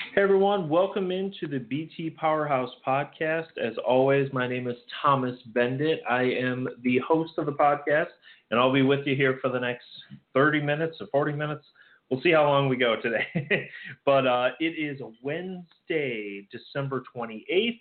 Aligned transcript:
Hey 0.00 0.22
everyone, 0.22 0.68
welcome 0.68 1.10
into 1.10 1.48
the 1.48 1.58
BT 1.58 2.10
Powerhouse 2.10 2.70
podcast. 2.86 3.58
As 3.60 3.74
always, 3.84 4.32
my 4.32 4.46
name 4.46 4.68
is 4.68 4.76
Thomas 5.02 5.36
Beindit. 5.52 5.98
I 6.08 6.22
am 6.22 6.68
the 6.82 7.00
host 7.06 7.32
of 7.36 7.46
the 7.46 7.52
podcast, 7.52 8.06
and 8.50 8.60
I'll 8.60 8.72
be 8.72 8.82
with 8.82 9.06
you 9.06 9.16
here 9.16 9.38
for 9.42 9.50
the 9.50 9.58
next 9.58 9.86
30 10.34 10.62
minutes 10.62 10.98
or 11.00 11.08
40 11.08 11.32
minutes. 11.32 11.64
We'll 12.08 12.22
see 12.22 12.30
how 12.30 12.44
long 12.44 12.68
we 12.68 12.76
go 12.76 12.94
today. 13.00 13.68
but 14.06 14.26
uh, 14.26 14.50
it 14.60 14.78
is 14.78 15.00
Wednesday, 15.20 16.46
December 16.52 17.02
28th, 17.14 17.80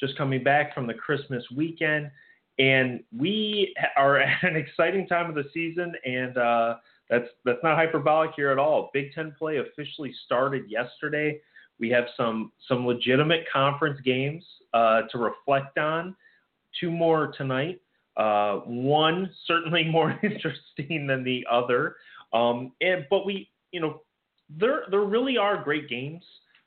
just 0.00 0.18
coming 0.18 0.42
back 0.42 0.74
from 0.74 0.88
the 0.88 0.94
Christmas 0.94 1.44
weekend, 1.54 2.10
and 2.58 3.04
we 3.16 3.72
are 3.96 4.18
at 4.18 4.42
an 4.42 4.56
exciting 4.56 5.06
time 5.06 5.28
of 5.28 5.36
the 5.36 5.48
season, 5.54 5.94
and 6.04 6.36
uh, 6.38 6.76
that's 7.08 7.28
that's 7.44 7.62
not 7.62 7.76
hyperbolic 7.76 8.30
here 8.36 8.50
at 8.50 8.58
all. 8.58 8.90
Big 8.92 9.12
Ten 9.12 9.34
play 9.38 9.58
officially 9.58 10.12
started 10.24 10.64
yesterday. 10.68 11.40
We 11.78 11.90
have 11.90 12.04
some 12.16 12.52
some 12.68 12.86
legitimate 12.86 13.44
conference 13.52 14.00
games 14.04 14.44
uh, 14.74 15.02
to 15.12 15.18
reflect 15.18 15.78
on. 15.78 16.16
Two 16.80 16.90
more 16.90 17.32
tonight. 17.36 17.80
Uh, 18.16 18.56
one 18.66 19.30
certainly 19.46 19.84
more 19.84 20.18
interesting 20.22 21.06
than 21.06 21.22
the 21.22 21.46
other. 21.50 21.96
Um, 22.32 22.72
and 22.80 23.06
but 23.08 23.24
we, 23.24 23.50
you 23.72 23.80
know, 23.80 24.02
there 24.48 24.82
there 24.90 25.02
really 25.02 25.36
are 25.36 25.62
great 25.62 25.88
games 25.88 26.24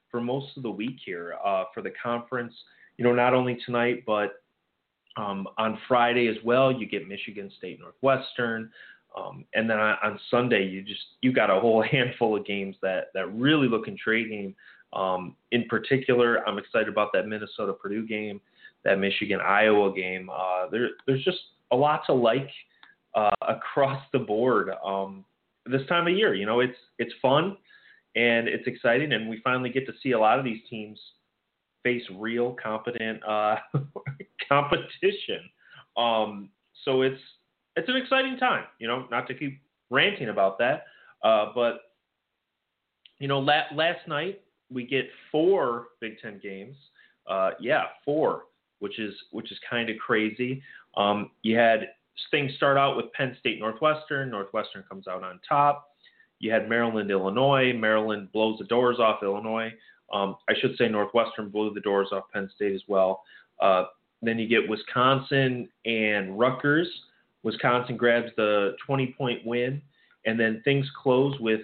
for 0.09 0.21
most 0.21 0.55
of 0.57 0.63
the 0.63 0.71
week 0.71 0.97
here 1.05 1.35
uh, 1.43 1.65
for 1.73 1.81
the 1.81 1.91
conference. 2.01 2.53
You 2.97 3.03
know, 3.03 3.13
not 3.13 3.33
only 3.33 3.57
tonight 3.65 4.03
but 4.05 4.41
um, 5.17 5.47
on 5.57 5.77
Friday 5.87 6.27
as 6.27 6.37
well. 6.43 6.71
You 6.71 6.87
get 6.87 7.07
Michigan 7.07 7.51
State 7.57 7.79
Northwestern. 7.79 8.71
Um, 9.17 9.45
and 9.53 9.69
then 9.69 9.77
on, 9.79 10.19
Sunday, 10.29 10.65
you 10.65 10.81
just 10.81 11.01
you 11.21 11.33
got 11.33 11.49
a 11.49 11.59
whole 11.59 11.81
handful 11.91 12.37
of 12.37 12.45
games 12.45 12.75
that 12.81 13.05
that 13.13 13.33
really 13.33 13.67
look 13.67 13.87
intriguing. 13.87 14.55
Um, 14.93 15.35
in 15.51 15.65
particular, 15.65 16.47
I'm 16.47 16.57
excited 16.57 16.87
about 16.87 17.09
that 17.13 17.27
Minnesota 17.27 17.73
Purdue 17.73 18.07
game, 18.07 18.41
that 18.83 18.99
Michigan 18.99 19.39
Iowa 19.39 19.93
game. 19.93 20.29
Uh, 20.29 20.67
there, 20.71 20.89
there's 21.05 21.23
just 21.23 21.37
a 21.71 21.75
lot 21.75 22.01
to 22.07 22.13
like 22.13 22.49
uh, 23.15 23.29
across 23.47 24.01
the 24.13 24.19
board 24.19 24.69
um, 24.83 25.25
this 25.65 25.85
time 25.87 26.07
of 26.07 26.13
year. 26.13 26.33
You 26.33 26.45
know, 26.45 26.59
it's 26.59 26.77
it's 26.97 27.13
fun 27.21 27.57
and 28.15 28.47
it's 28.47 28.67
exciting, 28.67 29.13
and 29.13 29.29
we 29.29 29.39
finally 29.43 29.69
get 29.69 29.85
to 29.87 29.93
see 30.01 30.11
a 30.11 30.19
lot 30.19 30.39
of 30.39 30.45
these 30.45 30.61
teams 30.69 30.99
face 31.83 32.03
real, 32.17 32.55
competent 32.61 33.21
uh, 33.27 33.55
competition. 34.49 35.49
Um, 35.97 36.49
so 36.85 37.01
it's 37.01 37.21
it's 37.79 37.89
an 37.89 37.95
exciting 37.95 38.37
time. 38.37 38.65
You 38.79 38.87
know, 38.87 39.07
not 39.09 39.27
to 39.27 39.33
keep 39.33 39.61
ranting 39.89 40.29
about 40.29 40.57
that, 40.59 40.85
uh, 41.23 41.47
but 41.55 41.79
you 43.19 43.27
know, 43.27 43.39
la- 43.39 43.73
last 43.73 44.07
night 44.07 44.41
we 44.71 44.85
get 44.85 45.05
four 45.31 45.87
Big 46.01 46.19
Ten 46.21 46.39
games. 46.41 46.75
Uh, 47.27 47.51
yeah, 47.59 47.83
four, 48.03 48.43
which 48.79 48.99
is 48.99 49.13
which 49.31 49.51
is 49.51 49.57
kind 49.69 49.89
of 49.89 49.97
crazy. 49.97 50.61
Um, 50.97 51.31
you 51.41 51.57
had 51.57 51.89
things 52.31 52.51
start 52.55 52.77
out 52.77 52.97
with 52.97 53.11
Penn 53.13 53.35
State 53.39 53.59
Northwestern. 53.59 54.29
Northwestern 54.29 54.83
comes 54.83 55.07
out 55.07 55.23
on 55.23 55.39
top. 55.47 55.87
You 56.39 56.51
had 56.51 56.69
Maryland 56.69 57.11
Illinois. 57.11 57.73
Maryland 57.73 58.31
blows 58.31 58.57
the 58.59 58.65
doors 58.65 58.97
off 58.99 59.23
Illinois. 59.23 59.71
Um, 60.13 60.35
I 60.49 60.53
should 60.59 60.75
say 60.77 60.87
Northwestern 60.87 61.49
blew 61.49 61.73
the 61.73 61.81
doors 61.81 62.07
off 62.11 62.23
Penn 62.33 62.49
State 62.55 62.73
as 62.73 62.81
well. 62.87 63.21
Uh, 63.61 63.85
then 64.21 64.39
you 64.39 64.47
get 64.47 64.69
Wisconsin 64.69 65.69
and 65.85 66.37
Rutgers. 66.37 66.87
Wisconsin 67.43 67.97
grabs 67.97 68.31
the 68.37 68.75
20 68.85 69.15
point 69.17 69.45
win, 69.45 69.81
and 70.25 70.39
then 70.39 70.61
things 70.65 70.85
close 71.01 71.39
with, 71.39 71.61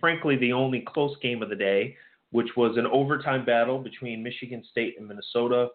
frankly, 0.00 0.36
the 0.36 0.52
only 0.52 0.84
close 0.86 1.16
game 1.22 1.42
of 1.42 1.48
the 1.48 1.56
day 1.56 1.96
which 2.36 2.48
was 2.56 2.76
an 2.76 2.86
overtime 2.86 3.44
battle 3.44 3.78
between 3.78 4.22
Michigan 4.22 4.62
State 4.70 4.96
and 4.98 5.08
Minnesota. 5.08 5.68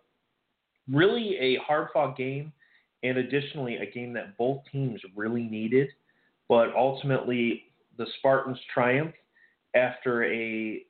Really 0.87 1.37
a 1.37 1.55
hard 1.57 1.87
fought 1.93 2.17
game, 2.17 2.51
and 3.03 3.17
additionally, 3.17 3.77
a 3.77 3.85
game 3.89 4.13
that 4.13 4.37
both 4.37 4.59
teams 4.71 5.01
really 5.15 5.43
needed. 5.43 5.89
But 6.49 6.75
ultimately, 6.75 7.63
the 7.97 8.05
Spartans 8.19 8.59
triumph 8.73 9.13
after 9.75 10.25
a 10.25 10.83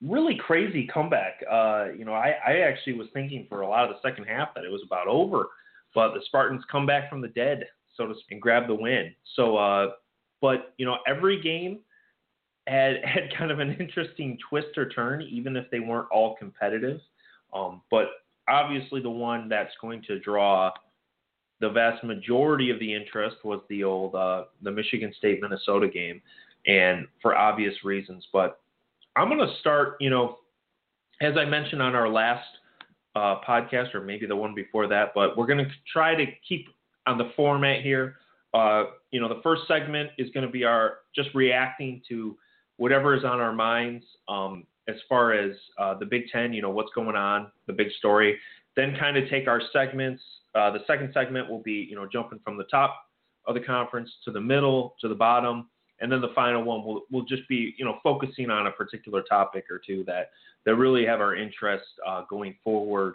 really 0.00 0.36
crazy 0.36 0.88
comeback. 0.92 1.42
Uh, 1.50 1.86
you 1.96 2.04
know, 2.04 2.14
I, 2.14 2.36
I 2.46 2.58
actually 2.60 2.94
was 2.94 3.08
thinking 3.12 3.46
for 3.48 3.62
a 3.62 3.68
lot 3.68 3.84
of 3.84 3.90
the 3.90 4.08
second 4.08 4.24
half 4.24 4.54
that 4.54 4.64
it 4.64 4.70
was 4.70 4.82
about 4.86 5.08
over, 5.08 5.48
but 5.94 6.14
the 6.14 6.20
Spartans 6.26 6.62
come 6.70 6.86
back 6.86 7.08
from 7.08 7.20
the 7.20 7.28
dead, 7.28 7.64
so 7.96 8.06
to 8.06 8.14
speak, 8.14 8.32
and 8.32 8.42
grab 8.42 8.66
the 8.66 8.74
win. 8.74 9.14
So, 9.36 9.56
uh, 9.56 9.92
but 10.40 10.74
you 10.76 10.86
know, 10.86 10.98
every 11.06 11.40
game 11.40 11.80
had 12.66 12.96
had 13.04 13.34
kind 13.36 13.50
of 13.50 13.60
an 13.60 13.76
interesting 13.78 14.38
twist 14.48 14.76
or 14.76 14.88
turn, 14.88 15.22
even 15.22 15.56
if 15.56 15.70
they 15.70 15.80
weren't 15.80 16.08
all 16.10 16.36
competitive. 16.36 17.00
Um, 17.52 17.82
but 17.90 18.06
obviously, 18.48 19.00
the 19.00 19.10
one 19.10 19.48
that's 19.48 19.74
going 19.80 20.02
to 20.08 20.18
draw 20.18 20.70
the 21.60 21.70
vast 21.70 22.02
majority 22.04 22.70
of 22.70 22.78
the 22.80 22.92
interest 22.92 23.36
was 23.44 23.60
the 23.68 23.84
old 23.84 24.14
uh, 24.14 24.44
the 24.62 24.70
Michigan 24.70 25.12
State 25.16 25.40
Minnesota 25.40 25.88
game, 25.88 26.20
and 26.66 27.06
for 27.22 27.36
obvious 27.36 27.74
reasons. 27.84 28.26
But 28.32 28.60
I'm 29.16 29.28
going 29.28 29.46
to 29.46 29.54
start, 29.60 29.96
you 30.00 30.10
know, 30.10 30.38
as 31.20 31.36
I 31.36 31.44
mentioned 31.44 31.80
on 31.80 31.94
our 31.94 32.08
last 32.08 32.46
uh, 33.14 33.36
podcast, 33.46 33.94
or 33.94 34.00
maybe 34.00 34.26
the 34.26 34.36
one 34.36 34.54
before 34.54 34.86
that, 34.88 35.12
but 35.14 35.36
we're 35.36 35.46
going 35.46 35.64
to 35.64 35.70
try 35.92 36.14
to 36.14 36.26
keep 36.46 36.66
on 37.06 37.18
the 37.18 37.30
format 37.36 37.82
here. 37.82 38.16
Uh, 38.52 38.84
you 39.10 39.20
know, 39.20 39.28
the 39.28 39.40
first 39.42 39.62
segment 39.66 40.10
is 40.18 40.30
going 40.30 40.46
to 40.46 40.50
be 40.50 40.64
our 40.64 40.98
just 41.14 41.28
reacting 41.34 42.00
to 42.08 42.36
whatever 42.76 43.14
is 43.14 43.24
on 43.24 43.40
our 43.40 43.52
minds 43.52 44.04
um, 44.28 44.64
as 44.88 44.96
far 45.08 45.32
as 45.32 45.56
uh, 45.78 45.94
the 45.98 46.06
Big 46.06 46.22
Ten, 46.32 46.52
you 46.52 46.62
know, 46.62 46.70
what's 46.70 46.92
going 46.94 47.16
on, 47.16 47.50
the 47.66 47.72
big 47.72 47.88
story. 47.98 48.38
Then 48.76 48.96
kind 48.98 49.16
of 49.16 49.28
take 49.28 49.48
our 49.48 49.60
segments. 49.72 50.22
Uh, 50.54 50.70
the 50.70 50.80
second 50.86 51.10
segment 51.14 51.48
will 51.48 51.62
be, 51.62 51.86
you 51.88 51.96
know, 51.96 52.06
jumping 52.12 52.40
from 52.44 52.56
the 52.56 52.64
top 52.64 52.96
of 53.46 53.54
the 53.54 53.60
conference 53.60 54.10
to 54.24 54.30
the 54.30 54.40
middle 54.40 54.96
to 55.00 55.08
the 55.08 55.14
bottom, 55.14 55.68
and 56.04 56.12
then 56.12 56.20
the 56.20 56.32
final 56.34 56.62
one 56.62 56.84
will 56.84 57.02
will 57.10 57.24
just 57.24 57.48
be, 57.48 57.74
you 57.78 57.84
know, 57.84 57.98
focusing 58.02 58.50
on 58.50 58.66
a 58.66 58.70
particular 58.70 59.22
topic 59.22 59.64
or 59.70 59.80
two 59.84 60.04
that 60.06 60.30
that 60.66 60.76
really 60.76 61.06
have 61.06 61.20
our 61.20 61.34
interest 61.34 61.86
uh, 62.06 62.22
going 62.28 62.54
forward. 62.62 63.14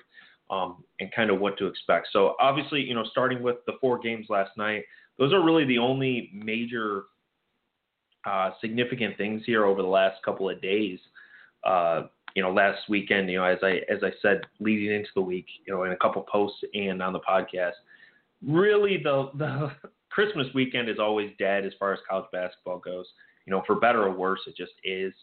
Um, 0.51 0.83
and 0.99 1.11
kind 1.16 1.29
of 1.29 1.39
what 1.39 1.59
to 1.59 1.67
expect. 1.67 2.07
So 2.11 2.35
obviously, 2.39 2.81
you 2.81 2.95
know, 2.95 3.03
starting 3.11 3.44
with 3.44 3.57
the 3.67 3.73
four 3.79 3.99
games 3.99 4.25
last 4.29 4.49
night, 4.57 4.83
those 5.19 5.31
are 5.31 5.45
really 5.45 5.63
the 5.63 5.78
only 5.78 6.31
major 6.33 7.03
uh, 8.25 8.49
significant 8.59 9.16
things 9.16 9.44
here 9.45 9.66
over 9.66 9.83
the 9.83 9.88
last 9.88 10.23
couple 10.23 10.49
of 10.49 10.59
days. 10.59 10.97
Uh, 11.63 12.07
you 12.35 12.41
know, 12.41 12.51
last 12.51 12.79
weekend, 12.89 13.29
you 13.29 13.38
know, 13.38 13.44
as 13.44 13.59
I 13.61 13.81
as 13.94 13.99
I 14.03 14.11
said 14.23 14.41
leading 14.59 14.91
into 14.91 15.09
the 15.13 15.22
week, 15.22 15.45
you 15.67 15.72
know, 15.72 15.83
in 15.83 15.91
a 15.91 15.97
couple 15.97 16.23
posts 16.23 16.63
and 16.73 16.99
on 16.99 17.13
the 17.13 17.19
podcast, 17.19 17.73
really 18.41 18.97
the 18.97 19.29
the 19.38 19.72
Christmas 20.09 20.47
weekend 20.53 20.90
is 20.90 21.00
always 21.00 21.31
dead 21.38 21.66
as 21.66 21.74
far 21.80 21.94
as 21.94 22.00
college 22.09 22.25
basketball 22.31 22.80
goes. 22.80 23.06
You 23.46 23.52
know, 23.52 23.64
for 23.66 23.75
better 23.75 24.03
or 24.03 24.12
worse, 24.12 24.42
it 24.47 24.56
just 24.56 24.74
is. 24.84 25.14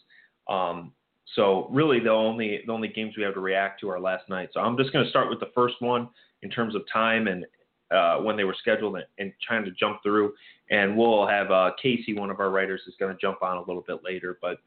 Um, 0.48 0.92
so 1.34 1.68
really, 1.70 2.00
the 2.00 2.10
only 2.10 2.62
the 2.66 2.72
only 2.72 2.88
games 2.88 3.14
we 3.16 3.22
have 3.24 3.34
to 3.34 3.40
react 3.40 3.80
to 3.80 3.90
are 3.90 4.00
last 4.00 4.28
night. 4.28 4.50
So 4.52 4.60
I'm 4.60 4.76
just 4.76 4.92
going 4.92 5.04
to 5.04 5.10
start 5.10 5.28
with 5.28 5.40
the 5.40 5.50
first 5.54 5.76
one 5.80 6.08
in 6.42 6.50
terms 6.50 6.74
of 6.74 6.82
time 6.92 7.26
and 7.26 7.44
uh, 7.90 8.18
when 8.18 8.36
they 8.36 8.44
were 8.44 8.56
scheduled 8.58 8.96
and, 8.96 9.04
and, 9.18 9.32
trying 9.46 9.64
to 9.64 9.70
jump 9.70 10.02
through. 10.02 10.32
And 10.70 10.96
we'll 10.96 11.26
have 11.26 11.50
uh, 11.52 11.70
Casey, 11.80 12.14
one 12.14 12.30
of 12.30 12.40
our 12.40 12.50
writers, 12.50 12.80
is 12.88 12.94
going 12.98 13.14
to 13.14 13.20
jump 13.20 13.42
on 13.42 13.56
a 13.56 13.60
little 13.60 13.84
bit 13.86 14.00
later. 14.04 14.38
But 14.42 14.58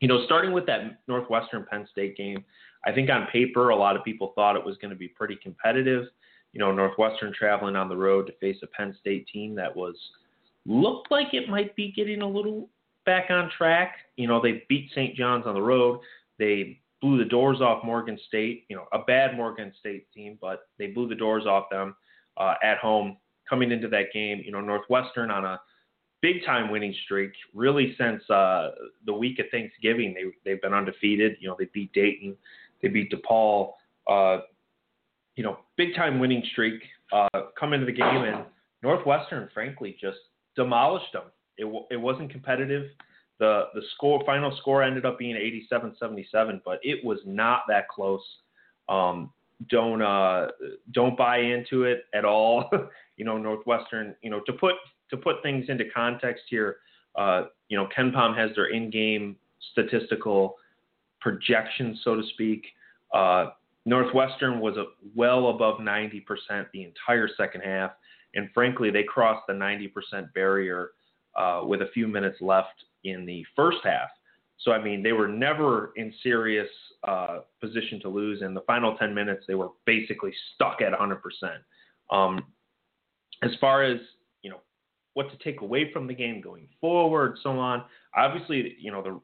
you 0.00 0.08
know, 0.08 0.24
starting 0.24 0.52
with 0.52 0.66
that 0.66 0.98
Northwestern 1.08 1.64
Penn 1.70 1.86
State 1.90 2.16
game, 2.16 2.44
I 2.84 2.92
think 2.92 3.08
on 3.08 3.26
paper 3.32 3.70
a 3.70 3.76
lot 3.76 3.96
of 3.96 4.04
people 4.04 4.32
thought 4.34 4.56
it 4.56 4.64
was 4.64 4.76
going 4.78 4.90
to 4.90 4.96
be 4.96 5.08
pretty 5.08 5.36
competitive. 5.36 6.06
You 6.52 6.60
know, 6.60 6.72
Northwestern 6.72 7.32
traveling 7.32 7.76
on 7.76 7.88
the 7.88 7.96
road 7.96 8.26
to 8.26 8.32
face 8.34 8.58
a 8.62 8.66
Penn 8.66 8.94
State 9.00 9.26
team 9.32 9.54
that 9.54 9.74
was 9.74 9.94
looked 10.66 11.10
like 11.10 11.28
it 11.32 11.48
might 11.48 11.74
be 11.76 11.92
getting 11.92 12.22
a 12.22 12.28
little 12.28 12.68
back 13.04 13.30
on 13.30 13.50
track. 13.56 13.96
You 14.16 14.28
know, 14.28 14.40
they 14.40 14.64
beat 14.68 14.90
St. 14.90 15.16
John's 15.16 15.46
on 15.46 15.54
the 15.54 15.62
road. 15.62 16.00
They 16.38 16.80
blew 17.00 17.18
the 17.18 17.24
doors 17.24 17.60
off 17.60 17.84
Morgan 17.84 18.18
State. 18.28 18.64
You 18.68 18.76
know, 18.76 18.84
a 18.92 18.98
bad 19.00 19.36
Morgan 19.36 19.72
State 19.80 20.06
team, 20.14 20.38
but 20.40 20.68
they 20.78 20.88
blew 20.88 21.08
the 21.08 21.14
doors 21.14 21.46
off 21.46 21.64
them 21.70 21.96
uh, 22.36 22.54
at 22.62 22.78
home 22.78 23.16
coming 23.48 23.72
into 23.72 23.88
that 23.88 24.12
game. 24.12 24.42
You 24.44 24.52
know, 24.52 24.60
Northwestern 24.60 25.30
on 25.30 25.44
a 25.44 25.60
big 26.20 26.44
time 26.46 26.70
winning 26.70 26.94
streak 27.04 27.32
really 27.52 27.94
since 27.98 28.22
uh, 28.30 28.70
the 29.04 29.12
week 29.12 29.38
of 29.40 29.46
Thanksgiving. 29.50 30.14
They 30.14 30.24
they've 30.44 30.62
been 30.62 30.72
undefeated. 30.74 31.36
You 31.40 31.48
know, 31.48 31.56
they 31.58 31.68
beat 31.74 31.92
Dayton, 31.92 32.36
they 32.80 32.88
beat 32.88 33.12
DePaul. 33.12 33.72
Uh, 34.08 34.38
you 35.36 35.42
know, 35.42 35.58
big 35.76 35.94
time 35.94 36.18
winning 36.18 36.42
streak. 36.52 36.82
Uh, 37.12 37.28
come 37.58 37.72
into 37.72 37.86
the 37.86 37.92
game 37.92 38.24
and 38.24 38.44
Northwestern, 38.82 39.48
frankly, 39.52 39.96
just 40.00 40.18
demolished 40.56 41.12
them. 41.12 41.24
It 41.58 41.66
it 41.90 41.96
wasn't 41.96 42.30
competitive. 42.30 42.86
The 43.38 43.64
the 43.74 43.82
score 43.94 44.22
final 44.24 44.56
score 44.58 44.82
ended 44.82 45.04
up 45.04 45.18
being 45.18 45.36
87-77, 45.72 46.62
but 46.64 46.78
it 46.82 47.04
was 47.04 47.18
not 47.26 47.62
that 47.68 47.88
close. 47.88 48.22
Um, 48.88 49.32
don't 49.68 50.02
uh, 50.02 50.48
don't 50.92 51.16
buy 51.16 51.38
into 51.38 51.84
it 51.84 52.04
at 52.14 52.24
all. 52.24 52.70
you 53.16 53.24
know, 53.24 53.38
Northwestern. 53.38 54.14
You 54.22 54.30
know, 54.30 54.40
to 54.46 54.52
put 54.52 54.74
to 55.10 55.16
put 55.16 55.42
things 55.42 55.66
into 55.68 55.84
context 55.94 56.44
here, 56.48 56.76
uh, 57.16 57.44
you 57.68 57.76
know, 57.76 57.88
KenPom 57.96 58.36
has 58.36 58.50
their 58.56 58.66
in-game 58.66 59.36
statistical 59.72 60.56
projections, 61.20 62.00
so 62.02 62.16
to 62.16 62.22
speak. 62.34 62.64
Uh, 63.14 63.50
Northwestern 63.84 64.60
was 64.60 64.76
well 65.14 65.48
above 65.48 65.80
90% 65.80 66.22
the 66.72 66.84
entire 66.84 67.28
second 67.36 67.62
half, 67.62 67.92
and 68.34 68.48
frankly, 68.54 68.90
they 68.90 69.02
crossed 69.02 69.46
the 69.46 69.52
90% 69.52 70.32
barrier 70.34 70.90
uh, 71.36 71.62
with 71.64 71.82
a 71.82 71.88
few 71.92 72.06
minutes 72.06 72.38
left 72.40 72.84
in 73.04 73.26
the 73.26 73.44
first 73.56 73.78
half. 73.84 74.08
So 74.58 74.70
I 74.70 74.82
mean, 74.82 75.02
they 75.02 75.12
were 75.12 75.28
never 75.28 75.92
in 75.96 76.14
serious 76.22 76.68
uh, 77.06 77.40
position 77.60 78.00
to 78.02 78.08
lose. 78.08 78.42
In 78.42 78.54
the 78.54 78.60
final 78.60 78.96
10 78.96 79.12
minutes, 79.12 79.44
they 79.48 79.56
were 79.56 79.70
basically 79.86 80.32
stuck 80.54 80.80
at 80.80 80.92
100%. 80.92 81.18
Um, 82.10 82.44
as 83.42 83.50
far 83.60 83.82
as 83.82 83.98
you 84.42 84.50
know, 84.50 84.60
what 85.14 85.30
to 85.30 85.36
take 85.44 85.60
away 85.62 85.92
from 85.92 86.06
the 86.06 86.14
game 86.14 86.40
going 86.40 86.68
forward, 86.80 87.38
so 87.42 87.58
on. 87.58 87.84
Obviously, 88.16 88.76
you 88.78 88.92
know, 88.92 89.02
the 89.02 89.20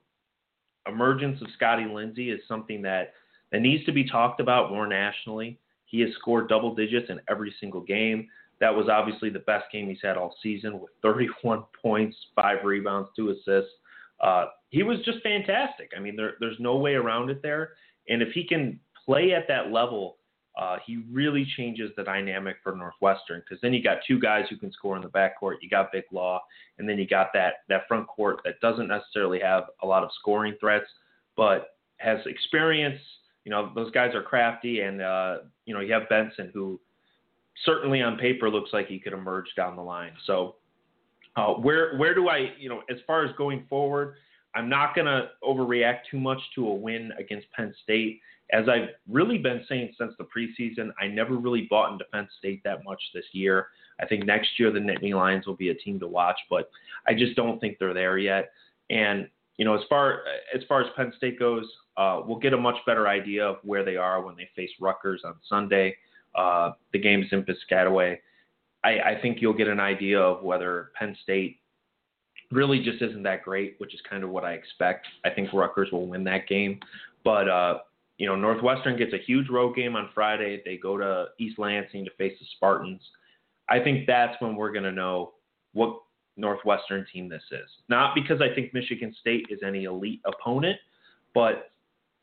emergence 0.91 1.41
of 1.41 1.49
Scottie 1.55 1.87
Lindsey 1.87 2.31
is 2.31 2.41
something 2.49 2.83
that 2.83 3.13
that 3.53 3.61
needs 3.61 3.85
to 3.87 3.93
be 3.93 4.09
talked 4.09 4.41
about 4.41 4.71
more 4.71 4.87
nationally. 4.87 5.59
He 5.87 6.01
has 6.01 6.11
scored 6.19 6.49
double 6.49 6.75
digits 6.75 7.07
in 7.09 7.21
every 7.29 7.55
single 7.61 7.81
game. 7.81 8.29
That 8.61 8.75
was 8.75 8.89
obviously 8.89 9.31
the 9.31 9.39
best 9.41 9.67
game 9.73 9.89
he's 9.89 9.99
had 10.03 10.17
all 10.17 10.37
season 10.43 10.81
with 10.81 10.91
31 11.03 11.65
points, 11.81 12.17
five 12.35 12.65
rebounds, 12.65 13.09
two 13.17 13.31
assists. 13.31 13.73
Uh, 14.21 14.47
he 14.71 14.83
was 14.83 14.99
just 15.05 15.23
fantastic. 15.23 15.93
I 15.97 16.01
mean, 16.01 16.17
there, 16.17 16.35
there's 16.41 16.59
no 16.59 16.77
way 16.77 16.95
around 16.95 17.31
it 17.31 17.41
there. 17.43 17.71
And 18.09 18.21
if 18.23 18.33
he 18.33 18.47
can 18.47 18.81
play 19.07 19.33
at 19.33 19.47
that 19.49 19.71
level, 19.71 20.17
uh, 20.59 20.77
he 20.85 21.05
really 21.11 21.47
changes 21.57 21.91
the 21.97 22.03
dynamic 22.03 22.57
for 22.65 22.75
Northwestern 22.75 23.41
because 23.41 23.61
then 23.63 23.73
you 23.73 23.83
got 23.83 23.99
two 24.07 24.19
guys 24.19 24.45
who 24.51 24.57
can 24.57 24.73
score 24.73 24.97
in 24.97 25.03
the 25.03 25.09
backcourt. 25.09 25.55
You 25.63 25.71
got 25.71 25.93
Vic 25.93 26.07
Law, 26.11 26.43
and 26.79 26.89
then 26.89 26.99
you 26.99 27.07
got 27.07 27.29
that 27.35 27.55
that 27.69 27.87
front 27.87 28.09
court 28.09 28.41
that 28.45 28.61
doesn't 28.61 28.89
necessarily 28.89 29.39
have 29.39 29.65
a 29.83 29.87
lot 29.87 30.03
of 30.03 30.11
scoring 30.19 30.57
threats, 30.59 30.87
but 31.37 31.77
has 31.99 32.19
experience. 32.27 33.01
You 33.49 33.55
know, 33.55 33.73
those 33.75 33.91
guys 33.93 34.15
are 34.15 34.21
crafty, 34.23 34.81
and 34.81 35.01
uh, 35.01 35.39
you 35.65 35.73
know 35.73 35.81
you 35.81 35.91
have 35.95 36.07
Benson 36.11 36.51
who 36.53 36.79
certainly 37.65 38.03
on 38.03 38.19
paper 38.19 38.51
looks 38.51 38.75
like 38.75 38.89
he 38.89 38.99
could 38.99 39.15
emerge 39.15 39.47
down 39.57 39.75
the 39.75 39.81
line. 39.81 40.13
So 40.27 40.57
uh, 41.35 41.55
where 41.55 41.97
where 41.97 42.15
do 42.15 42.29
I 42.29 42.51
you 42.59 42.69
know 42.69 42.83
as 42.91 42.99
far 43.07 43.25
as 43.25 43.35
going 43.39 43.65
forward? 43.67 44.17
I'm 44.55 44.69
not 44.69 44.95
going 44.95 45.07
to 45.07 45.29
overreact 45.43 46.01
too 46.11 46.21
much 46.21 46.37
to 46.57 46.69
a 46.69 46.75
win 46.75 47.11
against 47.19 47.51
Penn 47.53 47.73
State. 47.83 48.21
As 48.53 48.69
I've 48.69 48.91
really 49.09 49.39
been 49.39 49.65
saying 49.67 49.95
since 49.99 50.13
the 50.19 50.25
preseason, 50.25 50.91
I 51.01 51.07
never 51.07 51.37
really 51.37 51.67
bought 51.71 51.91
into 51.93 52.05
Penn 52.13 52.29
State 52.39 52.61
that 52.65 52.85
much 52.85 53.01
this 53.15 53.25
year. 53.33 53.69
I 53.99 54.05
think 54.05 54.27
next 54.27 54.59
year 54.59 54.71
the 54.71 54.79
Nittany 54.79 55.15
Lions 55.15 55.47
will 55.47 55.57
be 55.57 55.71
a 55.71 55.75
team 55.75 55.99
to 56.01 56.07
watch, 56.07 56.39
but 56.51 56.71
I 57.07 57.15
just 57.15 57.35
don't 57.35 57.59
think 57.61 57.79
they're 57.79 57.95
there 57.95 58.19
yet. 58.19 58.51
And 58.91 59.27
you 59.59 59.65
know, 59.65 59.75
as 59.75 59.83
far 59.89 60.23
as 60.55 60.63
far 60.69 60.81
as 60.81 60.87
Penn 60.97 61.13
State 61.17 61.39
goes, 61.39 61.65
uh, 61.97 62.23
we'll 62.25 62.39
get 62.39 62.55
a 62.55 62.57
much 62.57 62.77
better 62.87 63.09
idea 63.09 63.45
of 63.45 63.57
where 63.65 63.85
they 63.85 63.97
are 63.97 64.23
when 64.23 64.37
they 64.37 64.49
face 64.57 64.71
Rutgers 64.81 65.23
on 65.25 65.35
Sunday. 65.49 65.97
Uh, 66.35 66.73
the 66.93 66.99
game's 66.99 67.27
in 67.33 67.45
Piscataway. 67.45 68.19
I, 68.85 68.91
I 69.01 69.19
think 69.21 69.43
you'll 69.43 69.55
get 69.55 69.67
an 69.67 69.81
idea 69.81 70.21
of 70.21 70.45
whether 70.45 70.93
Penn 70.95 71.17
State 71.25 71.59
really 72.53 72.83
just 72.83 73.03
isn't 73.03 73.25
that 73.25 73.43
great, 73.43 73.75
which 73.79 73.93
is 73.93 74.01
kind 74.09 74.23
of 74.23 74.31
what 74.31 74.45
I 74.45 74.53
expect. 74.53 75.07
I 75.25 75.31
think 75.31 75.53
Rutgers 75.53 75.91
will 75.91 76.07
win 76.07 76.23
that 76.25 76.47
game, 76.47 76.79
but 77.25 77.49
uh, 77.49 77.79
you 78.19 78.29
know 78.29 78.37
Northwestern 78.37 78.97
gets 78.97 79.13
a 79.13 79.19
huge 79.19 79.49
road 79.51 79.75
game 79.75 79.97
on 79.97 80.09
Friday. 80.15 80.63
They 80.65 80.77
go 80.77 80.97
to 80.97 81.27
East 81.39 81.59
Lansing 81.59 82.05
to 82.05 82.11
face 82.13 82.39
the 82.39 82.47
Spartans. 82.57 83.03
I 83.69 83.81
think 83.81 84.07
that's 84.07 84.41
when 84.41 84.55
we're 84.55 84.73
going 84.73 84.85
to 84.85 84.93
know 84.93 85.33
what 85.73 86.01
Northwestern 86.39 87.05
team 87.13 87.29
this 87.29 87.43
is. 87.51 87.69
Not 87.89 88.15
because 88.15 88.41
I 88.41 88.55
think 88.55 88.73
Michigan 88.73 89.15
State 89.21 89.47
is 89.51 89.61
any 89.67 89.85
elite 89.85 90.21
opponent, 90.25 90.79
but 91.35 91.71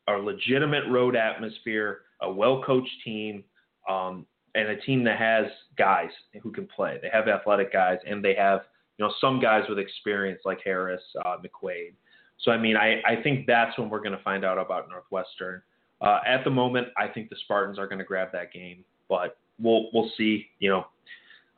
a 0.08 0.12
legitimate 0.12 0.84
road 0.90 1.14
atmosphere, 1.14 2.00
a 2.22 2.30
well 2.30 2.62
coached 2.64 2.90
team, 3.04 3.44
um, 3.88 4.26
and 4.54 4.68
a 4.68 4.76
team 4.80 5.04
that 5.04 5.18
has 5.18 5.46
guys 5.76 6.08
who 6.42 6.50
can 6.50 6.66
play. 6.66 6.98
They 7.02 7.10
have 7.12 7.28
athletic 7.28 7.72
guys, 7.72 7.98
and 8.06 8.24
they 8.24 8.34
have 8.34 8.62
you 8.98 9.04
know 9.04 9.12
some 9.20 9.40
guys 9.40 9.64
with 9.68 9.78
experience 9.78 10.40
like 10.44 10.58
Harris, 10.64 11.02
uh, 11.24 11.36
McQuaid. 11.36 11.92
So 12.40 12.50
I 12.50 12.58
mean, 12.58 12.76
I, 12.76 13.00
I 13.06 13.22
think 13.22 13.46
that's 13.46 13.78
when 13.78 13.88
we're 13.90 14.00
going 14.00 14.16
to 14.16 14.22
find 14.22 14.44
out 14.44 14.58
about 14.58 14.88
Northwestern. 14.88 15.62
Uh, 16.00 16.20
at 16.26 16.44
the 16.44 16.50
moment, 16.50 16.88
I 16.96 17.08
think 17.08 17.30
the 17.30 17.36
Spartans 17.44 17.78
are 17.78 17.86
going 17.86 17.98
to 17.98 18.04
grab 18.04 18.28
that 18.32 18.52
game, 18.52 18.84
but 19.08 19.38
we'll 19.58 19.88
we'll 19.92 20.10
see. 20.16 20.46
You 20.58 20.70
know, 20.70 20.86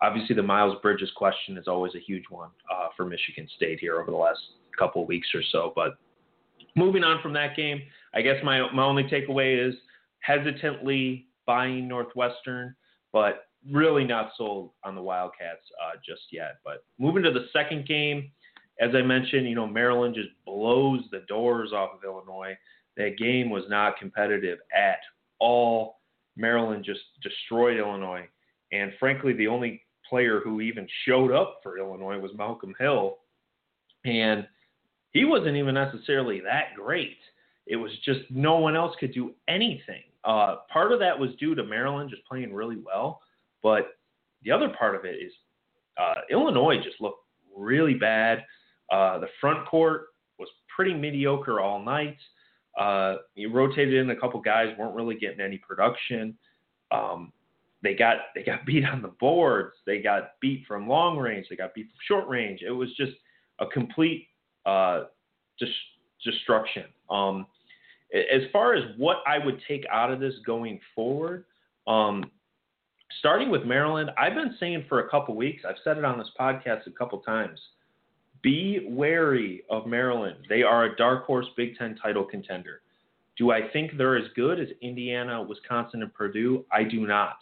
obviously 0.03 0.35
the 0.35 0.43
Miles 0.43 0.77
Bridges 0.83 1.11
question 1.17 1.57
is 1.59 1.69
always 1.69 1.95
a 1.95 2.01
huge 2.01 2.25
one 2.31 2.51
uh, 2.73 2.89
for 2.97 3.05
Michigan 3.05 3.49
State 3.57 3.81
here 3.81 4.01
over 4.01 4.11
the 4.11 4.17
last 4.17 4.41
couple 4.79 5.05
weeks 5.07 5.29
or 5.35 5.43
so. 5.51 5.73
But 5.75 5.99
moving 6.77 7.05
on 7.05 7.21
from 7.23 7.33
that 7.35 7.57
game, 7.57 7.83
I 8.15 8.23
guess 8.23 8.37
my 8.45 8.71
my 8.73 8.85
only 8.85 9.05
takeaway 9.05 9.69
is 9.69 9.75
hesitantly 10.21 11.27
buying 11.47 11.89
Northwestern 11.89 12.75
but 13.13 13.47
really 13.71 14.05
not 14.05 14.31
sold 14.37 14.71
on 14.85 14.95
the 14.95 15.03
Wildcats 15.03 15.63
uh, 15.83 15.97
just 16.07 16.23
yet. 16.31 16.59
But 16.65 16.85
moving 16.99 17.23
to 17.23 17.33
the 17.33 17.47
second 17.53 17.87
game, 17.87 18.31
as 18.81 18.91
I 18.95 19.03
mentioned, 19.03 19.49
you 19.49 19.55
know 19.55 19.67
Maryland 19.67 20.15
just 20.15 20.29
blows 20.47 21.03
the 21.11 21.25
doors 21.29 21.73
off 21.73 21.91
of 21.97 22.05
Illinois. 22.05 22.57
That 22.97 23.17
game 23.19 23.51
was 23.51 23.65
not 23.69 23.97
competitive 23.99 24.59
at 24.75 24.99
all. 25.39 26.01
Maryland 26.37 26.85
just 26.85 27.01
destroyed 27.23 27.79
Illinois, 27.79 28.29
and 28.73 28.93
frankly, 29.01 29.33
the 29.33 29.49
only 29.49 29.83
player 30.09 30.41
who 30.43 30.61
even 30.61 30.87
showed 31.07 31.33
up 31.33 31.61
for 31.63 31.79
Illinois 31.79 32.19
was 32.19 32.33
Malcolm 32.37 32.75
Hill, 32.79 33.19
and 34.05 34.47
he 35.13 35.25
wasn't 35.25 35.57
even 35.57 35.75
necessarily 35.75 36.41
that 36.41 36.75
great. 36.77 37.19
It 37.67 37.77
was 37.77 37.93
just 38.05 38.21
no 38.31 38.57
one 38.57 38.77
else 38.77 38.95
could 38.99 39.13
do 39.13 39.35
anything. 39.49 40.03
Uh, 40.25 40.57
part 40.73 40.93
of 40.93 40.99
that 41.01 41.19
was 41.19 41.31
due 41.39 41.55
to 41.55 41.65
Maryland 41.65 42.11
just 42.11 42.27
playing 42.27 42.53
really 42.53 42.79
well, 42.85 43.21
but 43.63 43.99
the 44.43 44.51
other 44.51 44.69
part 44.79 44.95
of 44.95 45.05
it 45.05 45.17
is 45.17 45.33
uh, 45.97 46.21
Illinois 46.31 46.77
just 46.83 47.01
looked 47.01 47.25
really 47.57 47.95
bad. 47.95 48.45
Uh, 48.91 49.19
the 49.19 49.29
front 49.41 49.67
court 49.67 50.07
was 50.39 50.49
pretty 50.75 50.95
mediocre 50.95 51.61
all 51.61 51.83
night. 51.83 52.17
Uh, 52.79 53.17
you 53.35 53.53
rotated 53.53 53.95
in 53.95 54.11
a 54.11 54.17
couple 54.17 54.41
guys, 54.41 54.69
weren't 54.79 54.95
really 54.95 55.17
getting 55.17 55.41
any 55.41 55.59
production. 55.59 56.37
Um, 56.91 57.33
they 57.83 57.95
got 57.95 58.17
they 58.35 58.43
got 58.43 58.65
beat 58.67 58.85
on 58.85 59.03
the 59.03 59.13
boards. 59.21 59.75
They 59.87 60.01
got 60.01 60.33
beat 60.41 60.65
from 60.67 60.89
long 60.89 61.19
range. 61.19 61.47
They 61.49 61.57
got 61.57 61.75
beat 61.75 61.87
from 61.87 61.99
short 62.07 62.29
range. 62.29 62.61
It 62.67 62.73
was 62.73 62.89
just 62.97 63.13
a 63.61 63.67
complete 63.67 64.29
uh, 64.67 65.05
destruction. 66.25 66.85
Um, 67.11 67.47
as 68.15 68.43
far 68.53 68.75
as 68.75 68.85
what 68.97 69.19
I 69.27 69.45
would 69.45 69.61
take 69.69 69.85
out 69.93 70.11
of 70.11 70.21
this 70.21 70.35
going 70.47 70.81
forward, 70.95 71.45
um, 71.87 72.31
starting 73.19 73.51
with 73.51 73.65
Maryland, 73.65 74.11
I've 74.19 74.35
been 74.35 74.55
saying 74.59 74.85
for 74.89 75.01
a 75.01 75.11
couple 75.11 75.35
weeks, 75.37 75.63
I've 75.69 75.77
said 75.85 75.99
it 75.99 76.05
on 76.05 76.19
this 76.19 76.31
podcast 76.39 76.87
a 76.87 76.91
couple 76.91 77.19
times. 77.19 77.61
Be 78.43 78.87
wary 78.89 79.63
of 79.69 79.87
Maryland. 79.87 80.39
They 80.49 80.63
are 80.63 80.85
a 80.85 80.97
dark 80.97 81.25
horse 81.25 81.47
Big 81.57 81.77
Ten 81.77 81.97
title 81.97 82.25
contender. 82.25 82.83
Do 83.37 83.51
I 83.51 83.69
think 83.73 83.97
they're 83.97 84.17
as 84.17 84.27
good 84.35 84.61
as 84.61 84.69
Indiana, 84.81 85.43
Wisconsin, 85.43 86.03
and 86.03 86.13
Purdue? 86.15 86.65
I 86.73 86.83
do 86.85 87.07
not. 87.07 87.37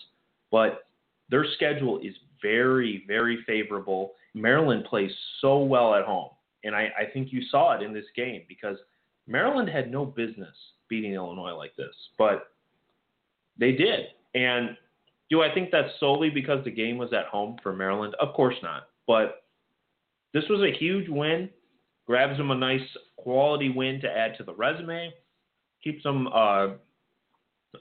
But 0.50 0.86
their 1.28 1.44
schedule 1.54 1.98
is 1.98 2.14
very, 2.42 3.04
very 3.06 3.42
favorable. 3.46 4.12
Maryland 4.34 4.84
plays 4.84 5.10
so 5.40 5.58
well 5.58 5.94
at 5.94 6.04
home. 6.04 6.30
And 6.64 6.74
I, 6.74 6.88
I 6.98 7.04
think 7.12 7.32
you 7.32 7.42
saw 7.50 7.76
it 7.76 7.82
in 7.82 7.92
this 7.92 8.06
game 8.14 8.42
because– 8.48 8.76
Maryland 9.26 9.68
had 9.68 9.90
no 9.90 10.04
business 10.04 10.54
beating 10.88 11.14
Illinois 11.14 11.54
like 11.54 11.74
this, 11.76 11.94
but 12.18 12.52
they 13.58 13.72
did. 13.72 14.06
And 14.34 14.76
do 15.30 15.42
I 15.42 15.52
think 15.52 15.70
that's 15.70 15.88
solely 15.98 16.30
because 16.30 16.64
the 16.64 16.70
game 16.70 16.98
was 16.98 17.12
at 17.12 17.26
home 17.26 17.56
for 17.62 17.72
Maryland? 17.72 18.14
Of 18.20 18.34
course 18.34 18.54
not. 18.62 18.88
But 19.06 19.42
this 20.32 20.44
was 20.48 20.60
a 20.60 20.76
huge 20.78 21.08
win. 21.08 21.50
Grabs 22.06 22.38
them 22.38 22.52
a 22.52 22.54
nice 22.54 22.86
quality 23.16 23.70
win 23.70 24.00
to 24.02 24.08
add 24.08 24.36
to 24.38 24.44
the 24.44 24.54
resume. 24.54 25.12
Keeps 25.82 26.04
them 26.04 26.28
uh, 26.28 26.68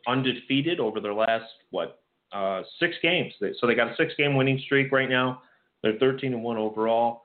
undefeated 0.08 0.80
over 0.80 1.00
their 1.00 1.14
last 1.14 1.46
what 1.70 2.02
uh, 2.32 2.62
six 2.80 2.96
games. 3.02 3.34
So 3.60 3.68
they 3.68 3.76
got 3.76 3.88
a 3.88 3.96
six-game 3.96 4.36
winning 4.36 4.60
streak 4.66 4.92
right 4.92 5.10
now. 5.10 5.42
They're 5.84 5.98
13 6.00 6.34
and 6.34 6.44
one 6.44 6.58
overall. 6.58 7.24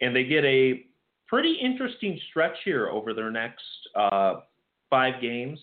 and 0.00 0.14
they 0.14 0.24
get 0.24 0.44
a 0.44 0.84
pretty 1.28 1.56
interesting 1.62 2.18
stretch 2.30 2.56
here 2.64 2.88
over 2.88 3.14
their 3.14 3.30
next 3.30 3.62
uh, 3.96 4.40
five 4.90 5.20
games. 5.22 5.58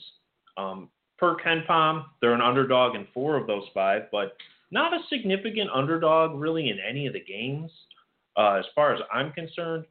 Um, 0.58 0.90
per 1.18 1.36
KenPom, 1.38 2.06
they're 2.22 2.34
an 2.34 2.42
underdog 2.42 2.96
in 2.96 3.06
four 3.14 3.36
of 3.36 3.46
those 3.48 3.66
five, 3.74 4.04
but 4.12 4.36
not 4.72 4.94
a 4.94 5.00
significant 5.10 5.70
underdog 5.74 6.40
really 6.40 6.70
in 6.70 6.78
any 6.80 7.08
of 7.08 7.14
the 7.14 7.24
games, 7.24 7.72
uh, 8.38 8.54
as 8.54 8.66
far 8.74 8.94
as 8.94 9.02
I'm 9.14 9.32
concerned. 9.34 9.86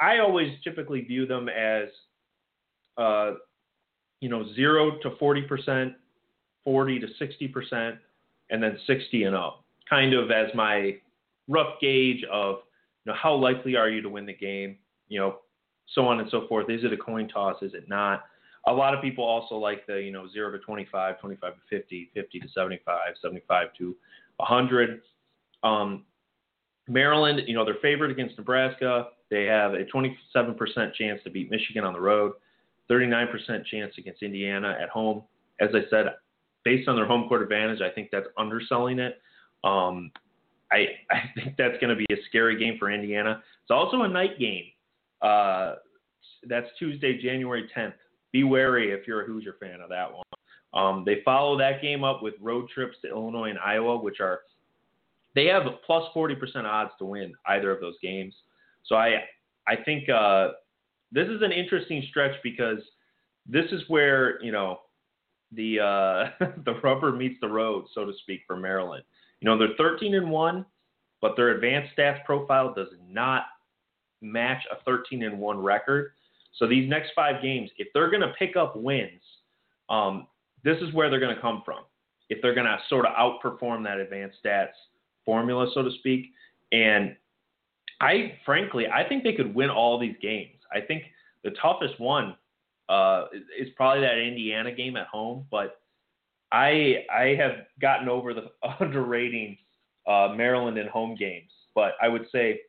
I 0.00 0.18
always 0.18 0.52
typically 0.62 1.00
view 1.02 1.26
them 1.26 1.48
as, 1.48 1.88
uh, 2.98 3.32
you 4.20 4.28
know, 4.28 4.52
zero 4.54 4.98
to 5.02 5.16
forty 5.18 5.42
percent, 5.42 5.94
forty 6.66 6.98
to 6.98 7.06
sixty 7.18 7.48
percent, 7.48 7.96
and 8.50 8.62
then 8.62 8.78
sixty 8.86 9.22
and 9.22 9.34
up, 9.34 9.64
kind 9.88 10.12
of 10.12 10.30
as 10.30 10.48
my 10.54 10.98
rough 11.48 11.80
gauge 11.80 12.24
of, 12.30 12.56
you 13.04 13.12
know, 13.12 13.18
how 13.18 13.34
likely 13.34 13.76
are 13.76 13.88
you 13.88 14.02
to 14.02 14.08
win 14.08 14.26
the 14.26 14.34
game, 14.34 14.76
you 15.08 15.18
know, 15.18 15.38
so 15.94 16.06
on 16.06 16.20
and 16.20 16.28
so 16.30 16.46
forth. 16.48 16.68
Is 16.68 16.84
it 16.84 16.92
a 16.92 16.96
coin 16.96 17.28
toss? 17.28 17.62
Is 17.62 17.72
it 17.74 17.88
not? 17.88 18.24
A 18.66 18.72
lot 18.72 18.94
of 18.94 19.00
people 19.00 19.24
also 19.24 19.54
like 19.54 19.86
the, 19.86 20.00
you 20.02 20.10
know, 20.10 20.28
0 20.28 20.50
to 20.50 20.58
25, 20.58 21.20
25 21.20 21.52
to 21.54 21.60
50, 21.70 22.10
50 22.12 22.40
to 22.40 22.48
75, 22.48 22.98
75 23.22 23.68
to 23.78 23.96
100. 24.38 25.02
Um, 25.62 26.04
Maryland, 26.88 27.42
you 27.46 27.54
know, 27.54 27.64
they're 27.64 27.76
favored 27.80 28.10
against 28.10 28.36
Nebraska. 28.36 29.08
They 29.30 29.44
have 29.44 29.74
a 29.74 29.84
27% 29.84 30.16
chance 30.94 31.20
to 31.24 31.30
beat 31.30 31.50
Michigan 31.50 31.84
on 31.84 31.92
the 31.92 32.00
road, 32.00 32.32
39% 32.90 33.64
chance 33.66 33.94
against 33.98 34.22
Indiana 34.22 34.76
at 34.80 34.88
home. 34.88 35.22
As 35.60 35.70
I 35.72 35.88
said, 35.90 36.06
based 36.66 36.88
on 36.88 36.96
their 36.96 37.06
home 37.06 37.28
court 37.28 37.42
advantage, 37.42 37.80
I 37.80 37.90
think 37.90 38.08
that's 38.10 38.26
underselling 38.36 38.98
it. 38.98 39.20
Um, 39.62 40.10
I, 40.72 40.86
I 41.12 41.22
think 41.36 41.56
that's 41.56 41.78
going 41.80 41.96
to 41.96 42.04
be 42.04 42.12
a 42.12 42.16
scary 42.28 42.58
game 42.58 42.76
for 42.76 42.90
Indiana. 42.90 43.40
It's 43.62 43.70
also 43.70 44.02
a 44.02 44.08
night 44.08 44.36
game. 44.40 44.64
Uh, 45.22 45.76
that's 46.48 46.66
Tuesday, 46.76 47.22
January 47.22 47.70
10th. 47.74 47.94
Be 48.32 48.42
wary 48.42 48.90
if 48.90 49.06
you're 49.06 49.22
a 49.22 49.26
Hoosier 49.26 49.54
fan 49.60 49.80
of 49.80 49.88
that 49.90 50.12
one. 50.12 50.24
Um, 50.74 51.04
they 51.06 51.22
follow 51.24 51.56
that 51.56 51.80
game 51.80 52.02
up 52.02 52.20
with 52.20 52.34
road 52.40 52.68
trips 52.74 52.96
to 53.02 53.08
Illinois 53.08 53.50
and 53.50 53.58
Iowa, 53.60 53.96
which 53.96 54.18
are 54.20 54.40
they 55.36 55.46
have 55.46 55.62
plus 55.86 56.02
40% 56.14 56.34
odds 56.64 56.90
to 56.98 57.04
win 57.04 57.32
either 57.46 57.70
of 57.70 57.80
those 57.80 57.94
games. 58.02 58.34
So 58.84 58.96
I 58.96 59.22
I 59.68 59.76
think 59.76 60.08
uh, 60.08 60.48
this 61.12 61.28
is 61.28 61.40
an 61.42 61.52
interesting 61.52 62.04
stretch 62.10 62.34
because 62.42 62.78
this 63.46 63.66
is 63.70 63.82
where 63.88 64.42
you 64.42 64.52
know 64.52 64.80
the 65.52 65.80
uh, 65.80 66.46
the 66.64 66.74
rubber 66.82 67.12
meets 67.12 67.36
the 67.40 67.48
road, 67.48 67.86
so 67.94 68.04
to 68.04 68.12
speak, 68.22 68.42
for 68.46 68.56
Maryland. 68.56 69.04
You 69.40 69.48
know 69.48 69.58
they're 69.58 69.76
13 69.76 70.14
and 70.14 70.30
one, 70.30 70.64
but 71.20 71.36
their 71.36 71.50
advanced 71.50 71.96
stats 71.96 72.24
profile 72.24 72.72
does 72.74 72.88
not 73.08 73.44
match 74.22 74.62
a 74.70 74.82
13 74.84 75.22
and 75.22 75.38
one 75.38 75.58
record. 75.62 76.12
So 76.58 76.66
these 76.66 76.88
next 76.88 77.10
five 77.14 77.42
games, 77.42 77.70
if 77.76 77.88
they're 77.92 78.10
going 78.10 78.22
to 78.22 78.32
pick 78.38 78.56
up 78.56 78.76
wins, 78.76 79.20
um, 79.90 80.26
this 80.64 80.78
is 80.80 80.92
where 80.94 81.10
they're 81.10 81.20
going 81.20 81.34
to 81.34 81.40
come 81.40 81.62
from. 81.64 81.80
If 82.30 82.40
they're 82.40 82.54
going 82.54 82.66
to 82.66 82.78
sort 82.88 83.06
of 83.06 83.12
outperform 83.12 83.84
that 83.84 83.98
advanced 83.98 84.38
stats 84.44 84.72
formula, 85.24 85.70
so 85.74 85.82
to 85.82 85.90
speak, 85.98 86.32
and 86.72 87.14
I 88.00 88.34
frankly, 88.44 88.86
I 88.88 89.06
think 89.08 89.22
they 89.22 89.34
could 89.34 89.54
win 89.54 89.70
all 89.70 89.98
these 89.98 90.16
games. 90.20 90.56
I 90.72 90.80
think 90.80 91.04
the 91.44 91.50
toughest 91.62 92.00
one 92.00 92.36
uh, 92.88 93.26
is 93.58 93.68
probably 93.76 94.02
that 94.02 94.18
Indiana 94.18 94.72
game 94.72 94.96
at 94.96 95.06
home, 95.06 95.46
but 95.50 95.80
I 96.52 97.04
I 97.12 97.36
have 97.38 97.66
gotten 97.80 98.08
over 98.08 98.34
the 98.34 98.50
underrating 98.80 99.58
uh, 100.06 100.34
Maryland 100.36 100.78
in 100.78 100.86
home 100.86 101.16
games. 101.16 101.50
But 101.74 101.92
I 102.00 102.08
would 102.08 102.26
say, 102.32 102.60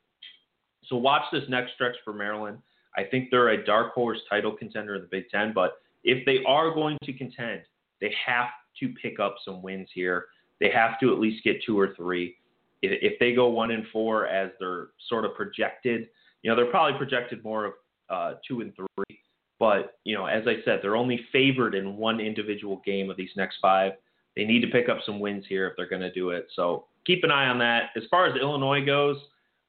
so 0.86 0.98
watch 0.98 1.24
this 1.32 1.44
next 1.50 1.74
stretch 1.74 1.96
for 2.04 2.14
Maryland. 2.14 2.58
I 2.98 3.04
think 3.04 3.30
they're 3.30 3.50
a 3.50 3.66
dark 3.66 3.94
horse 3.94 4.20
title 4.30 4.52
contender 4.52 4.96
in 4.96 5.02
the 5.02 5.08
Big 5.08 5.30
Ten, 5.30 5.54
but 5.54 5.74
if 6.04 6.26
they 6.26 6.40
are 6.48 6.74
going 6.74 6.98
to 7.04 7.14
contend, 7.14 7.62
they 8.02 8.14
have 8.26 8.48
to 8.80 8.90
pick 9.02 9.20
up 9.20 9.36
some 9.46 9.62
wins 9.62 9.90
here. 9.94 10.26
They 10.60 10.72
have 10.72 11.00
to 11.00 11.14
at 11.14 11.20
least 11.20 11.44
get 11.44 11.64
two 11.64 11.80
or 11.80 11.94
three 11.96 12.38
if 12.82 13.20
they 13.20 13.34
go 13.34 13.48
one 13.48 13.72
and 13.72 13.86
four 13.92 14.28
as 14.28 14.52
they're 14.60 14.90
sort 15.10 15.26
of 15.26 15.34
projected, 15.36 16.10
you 16.42 16.50
know, 16.50 16.56
they're 16.56 16.72
probably 16.72 16.98
projected 16.98 17.44
more 17.44 17.66
of 17.66 17.74
uh, 18.10 18.34
two 18.48 18.62
and 18.62 18.74
three. 18.76 19.20
But 19.60 19.94
you 20.04 20.16
know, 20.16 20.26
as 20.26 20.44
I 20.48 20.58
said, 20.64 20.80
they're 20.82 20.96
only 20.96 21.26
favored 21.32 21.76
in 21.76 21.98
one 21.98 22.20
individual 22.20 22.82
game 22.86 23.10
of 23.10 23.18
these 23.18 23.32
next 23.36 23.58
five. 23.62 23.94
They 24.36 24.46
need 24.46 24.62
to 24.62 24.68
pick 24.68 24.88
up 24.88 25.00
some 25.06 25.20
wins 25.20 25.46
here 25.50 25.68
if 25.68 25.74
they're 25.76 25.90
going 25.90 26.02
to 26.02 26.14
do 26.14 26.30
it. 26.30 26.48
So 26.56 26.86
keep 27.06 27.24
an 27.24 27.32
eye 27.32 27.48
on 27.48 27.58
that. 27.60 27.90
As 27.96 28.04
far 28.12 28.28
as 28.28 28.40
Illinois 28.40 28.86
goes, 28.86 29.18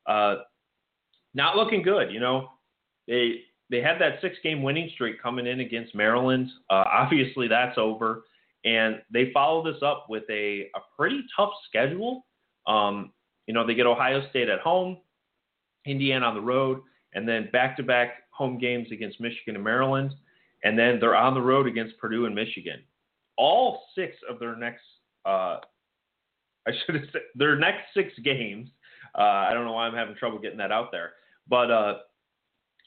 uh, 0.06 0.36
not 1.34 1.56
looking 1.56 1.82
good. 1.82 2.12
You 2.12 2.20
know, 2.20 2.50
they 3.06 3.42
they 3.70 3.80
had 3.80 3.98
that 4.00 4.20
six 4.20 4.36
game 4.42 4.62
winning 4.62 4.90
streak 4.94 5.22
coming 5.22 5.46
in 5.46 5.60
against 5.60 5.94
Maryland. 5.94 6.50
Uh, 6.68 6.84
obviously, 6.86 7.48
that's 7.48 7.78
over, 7.78 8.24
and 8.64 9.00
they 9.10 9.30
follow 9.32 9.64
this 9.64 9.82
up 9.82 10.06
with 10.10 10.24
a 10.30 10.70
a 10.74 10.80
pretty 10.96 11.22
tough 11.34 11.52
schedule. 11.68 12.26
Um, 12.66 13.12
you 13.46 13.54
know, 13.54 13.66
they 13.66 13.74
get 13.74 13.86
Ohio 13.86 14.28
State 14.28 14.50
at 14.50 14.60
home, 14.60 14.98
Indiana 15.86 16.26
on 16.26 16.34
the 16.34 16.40
road, 16.42 16.82
and 17.14 17.26
then 17.26 17.48
back-to-back 17.50 18.24
home 18.38 18.58
games 18.58 18.88
against 18.92 19.20
Michigan 19.20 19.56
and 19.56 19.64
Maryland, 19.64 20.14
and 20.64 20.78
then 20.78 20.98
they're 21.00 21.16
on 21.16 21.34
the 21.34 21.42
road 21.42 21.66
against 21.66 21.98
Purdue 21.98 22.24
and 22.26 22.34
Michigan. 22.34 22.80
All 23.36 23.82
six 23.94 24.16
of 24.28 24.38
their 24.38 24.56
next, 24.56 24.82
uh, 25.26 25.58
I 26.66 26.72
should 26.86 26.94
have 26.94 27.04
said, 27.12 27.22
their 27.34 27.56
next 27.56 27.82
six 27.94 28.12
games. 28.24 28.68
Uh, 29.16 29.22
I 29.22 29.52
don't 29.52 29.64
know 29.64 29.72
why 29.72 29.86
I'm 29.86 29.94
having 29.94 30.14
trouble 30.14 30.38
getting 30.38 30.58
that 30.58 30.72
out 30.72 30.90
there, 30.90 31.12
but 31.48 31.70
uh, 31.70 31.94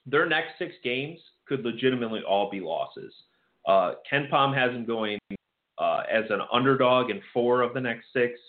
their 0.06 0.26
next 0.26 0.58
six 0.58 0.74
games 0.84 1.20
could 1.48 1.64
legitimately 1.64 2.22
all 2.28 2.50
be 2.50 2.60
losses. 2.60 3.14
Uh, 3.68 3.94
KenPom 4.12 4.56
has 4.56 4.72
them 4.72 4.86
going 4.86 5.20
uh, 5.78 6.04
as 6.12 6.26
an 6.30 6.42
underdog 6.52 7.12
in 7.12 7.22
four 7.34 7.62
of 7.62 7.74
the 7.74 7.82
next 7.82 8.08
six 8.14 8.40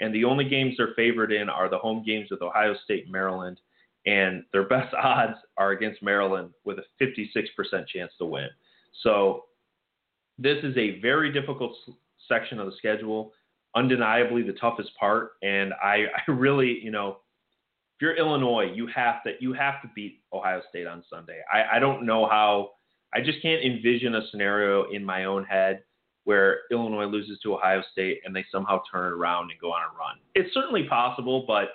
and 0.00 0.14
the 0.14 0.24
only 0.24 0.48
games 0.48 0.74
they're 0.76 0.94
favored 0.96 1.30
in 1.30 1.48
are 1.48 1.68
the 1.68 1.78
home 1.78 2.02
games 2.04 2.28
with 2.30 2.42
Ohio 2.42 2.74
State 2.84 3.04
and 3.04 3.12
Maryland, 3.12 3.60
and 4.06 4.44
their 4.52 4.66
best 4.66 4.94
odds 5.02 5.36
are 5.56 5.70
against 5.70 6.02
Maryland 6.02 6.50
with 6.64 6.78
a 6.78 7.04
56% 7.04 7.36
chance 7.86 8.12
to 8.18 8.26
win. 8.26 8.48
So 9.02 9.44
this 10.38 10.58
is 10.62 10.76
a 10.76 11.00
very 11.00 11.32
difficult 11.32 11.74
section 12.28 12.58
of 12.58 12.66
the 12.66 12.76
schedule, 12.78 13.32
undeniably 13.74 14.42
the 14.42 14.54
toughest 14.54 14.90
part, 14.98 15.32
and 15.42 15.72
I, 15.82 16.06
I 16.28 16.30
really, 16.30 16.80
you 16.82 16.90
know, 16.90 17.18
if 17.96 18.02
you're 18.02 18.16
Illinois, 18.16 18.72
you 18.72 18.86
have 18.86 19.22
to 19.24 19.32
you 19.40 19.52
have 19.52 19.82
to 19.82 19.90
beat 19.94 20.22
Ohio 20.32 20.62
State 20.70 20.86
on 20.86 21.04
Sunday. 21.10 21.40
I, 21.52 21.76
I 21.76 21.78
don't 21.78 22.06
know 22.06 22.26
how. 22.26 22.70
I 23.12 23.20
just 23.20 23.42
can't 23.42 23.62
envision 23.62 24.14
a 24.14 24.22
scenario 24.30 24.90
in 24.90 25.04
my 25.04 25.24
own 25.24 25.44
head 25.44 25.82
where 26.24 26.60
Illinois 26.70 27.06
loses 27.06 27.38
to 27.42 27.54
Ohio 27.54 27.82
State 27.92 28.20
and 28.24 28.34
they 28.34 28.44
somehow 28.50 28.80
turn 28.90 29.12
around 29.12 29.50
and 29.50 29.60
go 29.60 29.72
on 29.72 29.82
a 29.82 29.98
run. 29.98 30.16
It's 30.34 30.54
certainly 30.54 30.84
possible, 30.84 31.44
but 31.46 31.70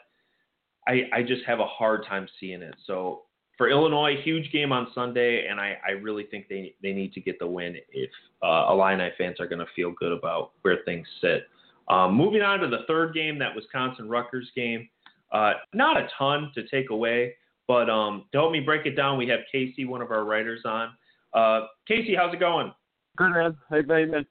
I, 0.87 1.03
I 1.13 1.23
just 1.23 1.43
have 1.45 1.59
a 1.59 1.65
hard 1.65 2.05
time 2.05 2.27
seeing 2.39 2.61
it. 2.61 2.75
So 2.85 3.23
for 3.57 3.69
Illinois, 3.69 4.15
huge 4.23 4.51
game 4.51 4.71
on 4.71 4.87
Sunday, 4.93 5.47
and 5.47 5.59
I, 5.59 5.77
I 5.87 5.91
really 5.91 6.25
think 6.29 6.47
they, 6.49 6.75
they 6.81 6.93
need 6.93 7.13
to 7.13 7.21
get 7.21 7.39
the 7.39 7.47
win 7.47 7.75
if 7.91 8.09
uh, 8.43 8.67
Illini 8.69 9.09
fans 9.17 9.39
are 9.39 9.47
going 9.47 9.59
to 9.59 9.71
feel 9.75 9.91
good 9.91 10.11
about 10.11 10.51
where 10.61 10.77
things 10.85 11.07
sit. 11.21 11.47
Um, 11.87 12.13
moving 12.13 12.41
on 12.41 12.59
to 12.59 12.67
the 12.67 12.83
third 12.87 13.13
game, 13.13 13.39
that 13.39 13.55
Wisconsin 13.55 14.09
Rutgers 14.09 14.49
game. 14.55 14.89
Uh, 15.31 15.53
not 15.73 15.97
a 15.97 16.07
ton 16.17 16.51
to 16.55 16.67
take 16.67 16.89
away, 16.89 17.35
but 17.67 17.89
um, 17.89 18.25
to 18.31 18.39
help 18.39 18.51
me 18.51 18.59
break 18.59 18.85
it 18.85 18.95
down, 18.95 19.17
we 19.17 19.27
have 19.27 19.39
Casey, 19.51 19.85
one 19.85 20.01
of 20.01 20.11
our 20.11 20.23
writers, 20.23 20.61
on. 20.65 20.93
Uh, 21.33 21.67
Casey, 21.87 22.15
how's 22.15 22.33
it 22.33 22.39
going? 22.39 22.73
Good 23.17 23.31
man. 23.31 23.57
Hey, 23.69 23.81
man. 23.81 24.25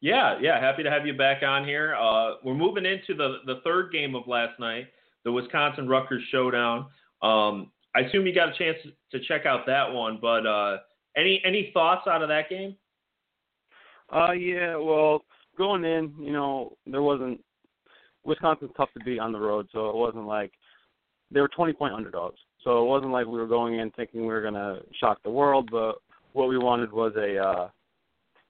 Yeah, 0.00 0.38
yeah, 0.40 0.60
happy 0.60 0.82
to 0.84 0.90
have 0.90 1.06
you 1.06 1.14
back 1.14 1.42
on 1.42 1.64
here. 1.64 1.96
Uh, 1.96 2.34
we're 2.44 2.54
moving 2.54 2.86
into 2.86 3.14
the 3.14 3.38
the 3.46 3.60
third 3.64 3.90
game 3.90 4.14
of 4.14 4.28
last 4.28 4.58
night, 4.60 4.86
the 5.24 5.32
Wisconsin 5.32 5.88
Rutgers 5.88 6.22
showdown. 6.30 6.86
Um, 7.22 7.70
I 7.94 8.00
assume 8.00 8.26
you 8.26 8.34
got 8.34 8.50
a 8.50 8.58
chance 8.58 8.78
to 9.12 9.20
check 9.20 9.46
out 9.46 9.66
that 9.66 9.92
one, 9.92 10.18
but 10.20 10.46
uh, 10.46 10.78
any 11.16 11.42
any 11.44 11.70
thoughts 11.72 12.06
out 12.06 12.22
of 12.22 12.28
that 12.28 12.48
game? 12.48 12.76
Uh, 14.14 14.32
yeah, 14.32 14.76
well, 14.76 15.22
going 15.56 15.84
in, 15.84 16.14
you 16.18 16.32
know, 16.32 16.76
there 16.86 17.02
wasn't 17.02 17.42
Wisconsin's 18.24 18.70
tough 18.76 18.88
to 18.96 19.04
beat 19.04 19.18
on 19.18 19.32
the 19.32 19.38
road, 19.38 19.68
so 19.72 19.90
it 19.90 19.96
wasn't 19.96 20.26
like 20.26 20.52
they 21.30 21.40
were 21.40 21.48
20 21.48 21.72
point 21.74 21.94
underdogs. 21.94 22.38
So 22.64 22.82
it 22.82 22.88
wasn't 22.88 23.12
like 23.12 23.26
we 23.26 23.38
were 23.38 23.46
going 23.46 23.78
in 23.78 23.90
thinking 23.92 24.22
we 24.22 24.28
were 24.28 24.42
gonna 24.42 24.80
shock 24.98 25.18
the 25.22 25.30
world, 25.30 25.68
but 25.70 25.96
what 26.32 26.48
we 26.48 26.58
wanted 26.58 26.92
was 26.92 27.12
a 27.16 27.38
uh, 27.38 27.68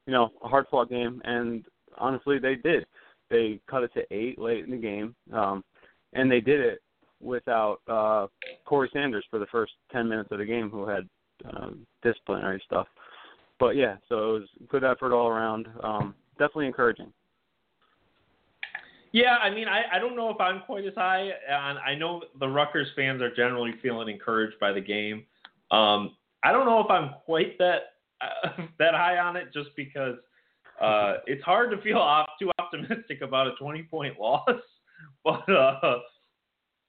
you 0.07 0.13
know, 0.13 0.31
a 0.43 0.49
hard 0.49 0.67
fought 0.71 0.89
game, 0.89 1.21
and 1.25 1.67
honestly, 1.99 2.39
they 2.39 2.55
did. 2.55 2.87
They 3.31 3.61
cut 3.69 3.83
it 3.83 3.93
to 3.93 4.03
eight 4.11 4.39
late 4.39 4.65
in 4.65 4.71
the 4.71 4.77
game, 4.79 5.15
um, 5.35 5.63
and 6.13 6.31
they 6.31 6.41
did 6.41 6.61
it 6.61 6.83
without 7.21 7.81
uh, 7.89 8.27
Corey 8.65 8.91
Sanders 8.93 9.25
for 9.31 9.39
the 9.39 9.47
first 9.47 9.73
ten 9.93 10.09
minutes 10.09 10.29
of 10.33 10.39
the 10.39 10.45
game, 10.45 10.71
who 10.71 10.87
had 10.87 11.09
um, 11.53 11.87
disciplinary 12.03 12.63
stuff. 12.65 12.87
But 13.59 13.77
yeah, 13.77 13.97
so 14.09 14.37
it 14.37 14.41
was 14.41 14.49
good 14.69 14.85
effort 14.85 15.13
all 15.13 15.29
around. 15.29 15.69
Um, 15.83 16.15
definitely 16.39 16.67
encouraging. 16.67 17.13
Yeah, 19.13 19.37
I 19.37 19.51
mean, 19.51 19.69
I, 19.69 19.85
I 19.93 19.99
don't 19.99 20.17
know 20.17 20.31
if 20.31 20.41
I'm 20.41 20.61
quite 20.61 20.85
as 20.85 20.95
high. 20.95 21.31
And 21.49 21.79
I 21.79 21.95
know 21.95 22.23
the 22.39 22.49
Rutgers 22.49 22.89
fans 22.95 23.23
are 23.23 23.35
generally 23.35 23.73
feeling 23.83 24.09
encouraged 24.09 24.59
by 24.61 24.73
the 24.73 24.81
game. 24.81 25.25
Um, 25.71 26.17
I 26.45 26.53
don't 26.53 26.67
know 26.67 26.81
if 26.81 26.91
I'm 26.91 27.11
quite 27.25 27.59
that 27.59 27.95
uh, 28.21 28.51
that 28.79 28.95
high 28.95 29.19
on 29.19 29.37
it, 29.37 29.53
just 29.53 29.71
because 29.77 30.17
uh, 30.81 31.17
it's 31.27 31.43
hard 31.43 31.71
to 31.71 31.81
feel 31.83 31.99
op- 31.99 32.39
too 32.39 32.51
optimistic 32.59 33.23
about 33.23 33.47
a 33.47 33.53
20 33.59 33.83
point 33.85 34.19
loss. 34.21 34.49
but 35.25 35.49
uh, 35.51 35.99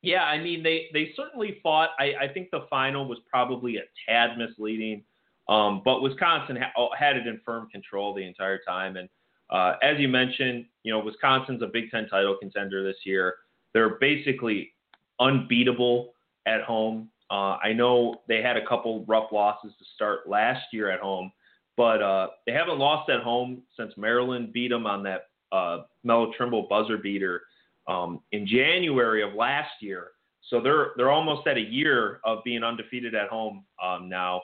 yeah, 0.02 0.24
I 0.24 0.42
mean, 0.42 0.64
they 0.64 0.88
they 0.94 1.12
certainly 1.16 1.60
fought. 1.62 1.90
I, 2.00 2.14
I 2.22 2.28
think 2.34 2.52
the 2.52 2.66
final 2.70 3.08
was 3.08 3.20
probably 3.30 3.78
a 3.78 3.84
tad 4.08 4.38
misleading, 4.38 5.04
um, 5.48 5.82
but 5.84 6.02
Wisconsin 6.02 6.58
ha- 6.58 6.90
had 6.98 7.18
it 7.18 7.28
in 7.28 7.42
firm 7.46 7.70
control 7.70 8.14
the 8.14 8.26
entire 8.26 8.60
time. 8.66 8.96
And 8.96 9.10
uh, 9.50 9.74
as 9.84 10.00
you 10.00 10.08
mentioned, 10.08 10.66
you 10.84 10.94
know, 10.94 11.00
Wisconsin's 11.00 11.62
a 11.62 11.68
Big 11.68 11.92
Ten 11.92 12.08
title 12.08 12.38
contender 12.40 12.84
this 12.84 12.98
year. 13.04 13.36
They're 13.74 13.98
basically 14.00 14.72
unbeatable 15.20 16.14
at 16.46 16.62
home. 16.62 17.10
Uh, 17.30 17.58
I 17.62 17.74
know 17.74 18.22
they 18.28 18.42
had 18.42 18.58
a 18.58 18.66
couple 18.66 19.06
rough 19.06 19.32
losses 19.32 19.74
to 19.78 19.86
start 19.96 20.28
last 20.28 20.66
year 20.72 20.90
at 20.90 21.00
home, 21.00 21.32
but 21.78 22.02
uh, 22.02 22.28
they 22.48 22.54
haven't 22.54 22.80
lost 22.80 23.10
at 23.10 23.22
home 23.22 23.64
since 23.78 23.94
Maryland 23.98 24.54
beat 24.54 24.70
them 24.70 24.88
on 24.88 25.04
that 25.04 25.26
uh, 25.52 25.80
Melo 26.04 26.32
Trimble 26.38 26.68
buzzer 26.70 26.98
beater 26.98 27.42
um, 27.90 28.22
in 28.32 28.48
January 28.48 29.24
of 29.24 29.34
last 29.34 29.82
year. 29.82 30.12
So 30.50 30.62
they're 30.62 30.92
they're 30.96 31.12
almost 31.12 31.46
at 31.48 31.58
a 31.58 31.62
year 31.62 32.22
of 32.24 32.44
being 32.44 32.64
undefeated 32.64 33.14
at 33.16 33.28
home 33.28 33.66
um, 33.84 34.08
now, 34.08 34.42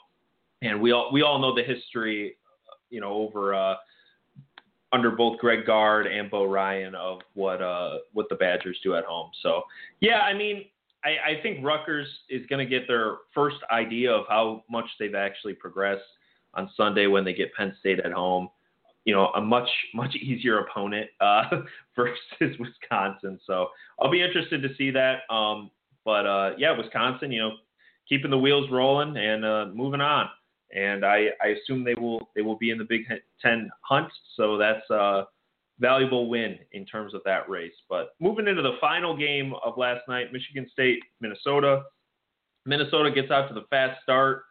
and 0.61 0.81
we 0.81 0.91
all 0.91 1.09
we 1.13 1.21
all 1.21 1.39
know 1.39 1.55
the 1.55 1.63
history, 1.63 2.35
you 2.89 2.99
know, 2.99 3.13
over 3.13 3.53
uh, 3.53 3.75
under 4.91 5.11
both 5.11 5.39
Greg 5.39 5.65
Gard 5.65 6.07
and 6.07 6.29
Bo 6.29 6.45
Ryan 6.45 6.95
of 6.95 7.19
what 7.33 7.61
uh, 7.61 7.99
what 8.13 8.27
the 8.29 8.35
Badgers 8.35 8.77
do 8.83 8.95
at 8.95 9.05
home. 9.05 9.31
So 9.41 9.63
yeah, 10.01 10.19
I 10.19 10.33
mean, 10.33 10.65
I, 11.03 11.37
I 11.37 11.41
think 11.41 11.63
Rutgers 11.63 12.07
is 12.29 12.45
going 12.47 12.67
to 12.67 12.69
get 12.69 12.87
their 12.87 13.17
first 13.33 13.57
idea 13.71 14.11
of 14.11 14.25
how 14.27 14.63
much 14.69 14.85
they've 14.99 15.15
actually 15.15 15.53
progressed 15.53 16.01
on 16.55 16.69
Sunday 16.75 17.07
when 17.07 17.23
they 17.23 17.33
get 17.33 17.53
Penn 17.53 17.75
State 17.79 17.99
at 17.99 18.11
home. 18.11 18.49
You 19.05 19.13
know, 19.13 19.27
a 19.35 19.41
much 19.41 19.69
much 19.93 20.15
easier 20.15 20.59
opponent 20.59 21.09
uh, 21.21 21.43
versus 21.95 22.57
Wisconsin. 22.59 23.39
So 23.45 23.67
I'll 23.99 24.11
be 24.11 24.21
interested 24.21 24.61
to 24.61 24.69
see 24.77 24.91
that. 24.91 25.19
Um, 25.33 25.71
but 26.03 26.25
uh, 26.25 26.51
yeah, 26.57 26.77
Wisconsin, 26.77 27.31
you 27.31 27.41
know, 27.41 27.51
keeping 28.09 28.31
the 28.31 28.37
wheels 28.37 28.69
rolling 28.71 29.15
and 29.17 29.45
uh, 29.45 29.67
moving 29.73 30.01
on 30.01 30.27
and 30.73 31.05
I, 31.05 31.27
I 31.41 31.47
assume 31.47 31.83
they 31.83 31.95
will 31.95 32.29
they 32.35 32.41
will 32.41 32.57
be 32.57 32.69
in 32.69 32.77
the 32.77 32.83
Big 32.83 33.03
Ten 33.41 33.69
hunt. 33.81 34.11
So 34.35 34.57
that's 34.57 34.87
a 34.89 35.23
valuable 35.79 36.29
win 36.29 36.57
in 36.73 36.85
terms 36.85 37.13
of 37.13 37.21
that 37.25 37.49
race. 37.49 37.73
But 37.89 38.09
moving 38.19 38.47
into 38.47 38.61
the 38.61 38.77
final 38.79 39.15
game 39.15 39.53
of 39.63 39.77
last 39.77 40.01
night, 40.07 40.33
Michigan 40.33 40.67
State, 40.71 40.99
Minnesota. 41.21 41.83
Minnesota 42.65 43.11
gets 43.11 43.31
out 43.31 43.47
to 43.47 43.53
the 43.53 43.65
fast 43.69 44.01
start. 44.01 44.43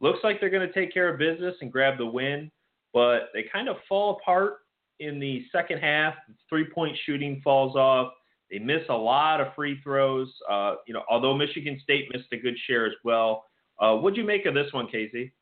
Looks 0.00 0.20
like 0.22 0.40
they're 0.40 0.50
going 0.50 0.66
to 0.66 0.72
take 0.72 0.92
care 0.92 1.12
of 1.12 1.18
business 1.18 1.54
and 1.60 1.70
grab 1.70 1.98
the 1.98 2.06
win, 2.06 2.50
but 2.92 3.30
they 3.34 3.44
kind 3.52 3.68
of 3.68 3.76
fall 3.88 4.18
apart 4.20 4.58
in 5.00 5.20
the 5.20 5.44
second 5.52 5.78
half. 5.78 6.14
Three 6.48 6.64
point 6.64 6.96
shooting 7.04 7.40
falls 7.42 7.76
off. 7.76 8.12
They 8.50 8.58
miss 8.58 8.82
a 8.88 8.94
lot 8.94 9.40
of 9.40 9.54
free 9.54 9.80
throws. 9.82 10.32
Uh, 10.48 10.76
you 10.86 10.94
know, 10.94 11.02
although 11.10 11.34
Michigan 11.34 11.78
State 11.82 12.08
missed 12.12 12.32
a 12.32 12.36
good 12.36 12.56
share 12.66 12.86
as 12.86 12.94
well. 13.04 13.44
Uh, 13.78 13.94
what'd 13.94 14.16
you 14.16 14.24
make 14.24 14.46
of 14.46 14.54
this 14.54 14.72
one, 14.72 14.88
Casey? 14.88 15.32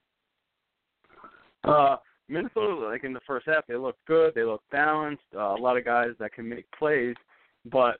Uh, 1.65 1.97
Minnesota, 2.29 2.75
like 2.75 3.05
in 3.05 3.13
the 3.13 3.21
first 3.27 3.47
half, 3.47 3.67
they 3.67 3.77
looked 3.77 4.05
good. 4.07 4.35
They 4.35 4.43
looked 4.43 4.69
balanced. 4.71 5.23
Uh, 5.35 5.55
a 5.55 5.61
lot 5.61 5.77
of 5.77 5.85
guys 5.85 6.11
that 6.19 6.33
can 6.33 6.49
make 6.49 6.67
plays, 6.77 7.15
but 7.71 7.99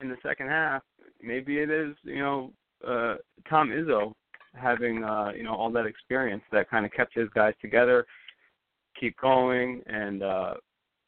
in 0.00 0.08
the 0.08 0.16
second 0.22 0.48
half, 0.48 0.82
maybe 1.22 1.58
it 1.58 1.70
is 1.70 1.94
you 2.02 2.18
know 2.18 2.52
uh, 2.86 3.14
Tom 3.48 3.70
Izzo 3.70 4.12
having 4.54 5.04
uh, 5.04 5.32
you 5.36 5.44
know 5.44 5.54
all 5.54 5.70
that 5.70 5.86
experience 5.86 6.42
that 6.52 6.70
kind 6.70 6.84
of 6.84 6.92
kept 6.92 7.14
his 7.14 7.28
guys 7.34 7.54
together, 7.60 8.06
keep 8.98 9.16
going, 9.20 9.82
and 9.86 10.22
uh, 10.22 10.54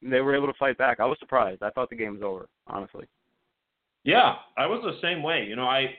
they 0.03 0.21
were 0.21 0.35
able 0.35 0.47
to 0.47 0.59
fight 0.59 0.79
back. 0.79 1.01
I 1.01 1.07
was 1.07 1.19
surprised. 1.19 1.63
I 1.63 1.71
thought 1.71 1.91
the 1.91 1.97
game 1.97 2.15
was 2.15 2.23
over, 2.23 2.49
honestly. 2.67 3.07
Yeah, 4.05 4.37
I 4.57 4.67
was 4.67 4.81
the 4.83 4.99
same 5.03 5.23
way. 5.23 5.45
You 5.47 5.57
know, 5.57 5.67
I 5.67 5.95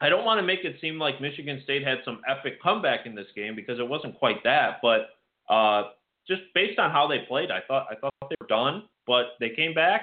I 0.00 0.08
don't 0.08 0.24
want 0.24 0.38
to 0.38 0.46
make 0.46 0.64
it 0.64 0.76
seem 0.80 0.98
like 0.98 1.20
Michigan 1.20 1.60
State 1.64 1.86
had 1.86 1.98
some 2.04 2.20
epic 2.28 2.60
comeback 2.62 3.06
in 3.06 3.14
this 3.14 3.28
game 3.34 3.54
because 3.54 3.78
it 3.78 3.88
wasn't 3.88 4.18
quite 4.18 4.42
that. 4.44 4.78
But 4.82 5.10
uh, 5.48 5.90
just 6.28 6.42
based 6.54 6.78
on 6.78 6.90
how 6.90 7.06
they 7.06 7.20
played, 7.20 7.50
I 7.50 7.60
thought 7.66 7.86
I 7.90 7.94
thought 7.94 8.12
they 8.28 8.36
were 8.40 8.48
done. 8.48 8.84
But 9.06 9.36
they 9.38 9.50
came 9.50 9.72
back, 9.72 10.02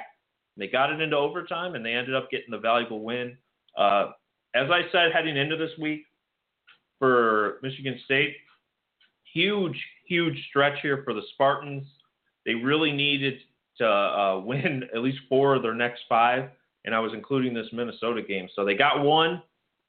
they 0.56 0.68
got 0.68 0.92
it 0.92 1.02
into 1.02 1.18
overtime, 1.18 1.76
and 1.76 1.86
they 1.86 1.94
ended 1.94 2.16
up 2.16 2.32
getting 2.32 2.52
the 2.52 2.58
valuable 2.58 3.02
win. 3.04 3.38
Uh, 3.78 4.12
as 4.56 4.70
I 4.72 4.84
said, 4.92 5.12
heading 5.12 5.36
into 5.36 5.58
this 5.58 5.72
week 5.80 6.06
for 7.00 7.60
Michigan 7.62 8.00
State, 8.06 8.36
huge, 9.34 9.76
huge 10.06 10.38
stretch 10.50 10.80
here 10.82 11.02
for 11.04 11.14
the 11.14 11.22
Spartans. 11.34 11.86
They 12.46 12.56
really 12.56 12.92
needed 12.92 13.40
to 13.78 13.88
uh, 13.88 14.40
win 14.46 14.84
at 14.94 15.02
least 15.02 15.20
four 15.30 15.56
of 15.56 15.62
their 15.62 15.76
next 15.76 16.02
five, 16.08 16.50
and 16.86 16.94
I 16.94 17.00
was 17.00 17.14
including 17.14 17.54
this 17.54 17.68
Minnesota 17.74 18.22
game. 18.22 18.48
So 18.56 18.66
they 18.66 18.76
got 18.76 19.04
one 19.04 19.42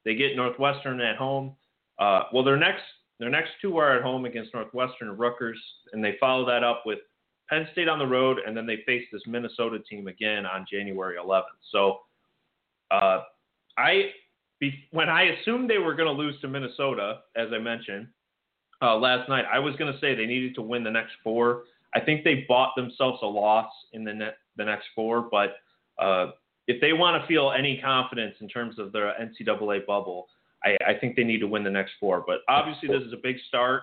they 0.05 0.15
get 0.15 0.37
Northwestern 0.37 1.01
at 1.01 1.17
home. 1.17 1.57
Uh, 1.99 2.25
well, 2.33 2.45
their 2.45 2.57
next 2.57 2.83
their 3.19 3.31
next 3.31 3.51
two 3.63 3.77
are 3.79 3.97
at 3.97 4.03
home 4.03 4.25
against 4.25 4.53
Northwestern 4.53 5.09
and 5.09 5.19
Rutgers, 5.19 5.59
and 5.93 6.05
they 6.05 6.17
follow 6.19 6.45
that 6.47 6.65
up 6.65 6.83
with 6.85 6.99
Penn 7.49 7.67
State 7.73 7.89
on 7.89 7.99
the 7.99 8.07
road, 8.07 8.39
and 8.45 8.57
then 8.57 8.67
they 8.67 8.83
face 8.87 9.05
this 9.13 9.23
Minnesota 9.27 9.79
team 9.89 10.09
again 10.09 10.45
on 10.47 10.67
January 10.71 11.17
11th. 11.17 11.43
So, 11.71 12.01
uh, 12.91 13.23
I 13.79 14.11
when 14.93 15.09
I 15.09 15.25
assumed 15.25 15.69
they 15.69 15.79
were 15.79 15.95
going 15.95 16.15
to 16.15 16.23
lose 16.23 16.41
to 16.41 16.49
Minnesota, 16.49 17.21
as 17.37 17.49
I 17.53 17.59
mentioned 17.59 18.09
uh, 18.85 18.97
last 18.97 19.29
night, 19.29 19.45
I 19.51 19.59
was 19.59 19.75
going 19.77 19.93
to 19.93 19.99
say 19.99 20.15
they 20.15 20.27
needed 20.27 20.55
to 20.57 20.63
win 20.63 20.85
the 20.85 20.91
next 20.91 21.13
four. 21.23 21.63
I 21.95 22.01
think 22.01 22.25
they 22.25 22.45
bought 22.49 22.73
themselves 22.77 23.21
a 23.23 23.27
loss 23.27 23.71
in 23.93 24.05
the 24.05 24.13
net, 24.13 24.37
the 24.57 24.65
next 24.65 24.87
four, 24.95 25.29
but 25.31 25.57
uh, 25.99 26.33
if 26.67 26.81
they 26.81 26.93
want 26.93 27.21
to 27.21 27.27
feel 27.27 27.53
any 27.57 27.81
confidence 27.83 28.35
in 28.41 28.49
terms 28.49 28.79
of 28.79 28.93
their 28.93 29.15
NCAA 29.21 29.87
bubble, 29.87 30.29
I, 30.65 30.77
I 30.87 30.95
think 30.95 31.17
they 31.17 31.25
need 31.25 31.39
to 31.39 31.47
win 31.47 31.63
the 31.63 31.71
next 31.71 31.93
four. 32.01 32.25
But 32.27 32.39
obviously, 32.49 32.89
this 32.89 33.03
is 33.07 33.13
a 33.13 33.21
big 33.23 33.37
start, 33.49 33.83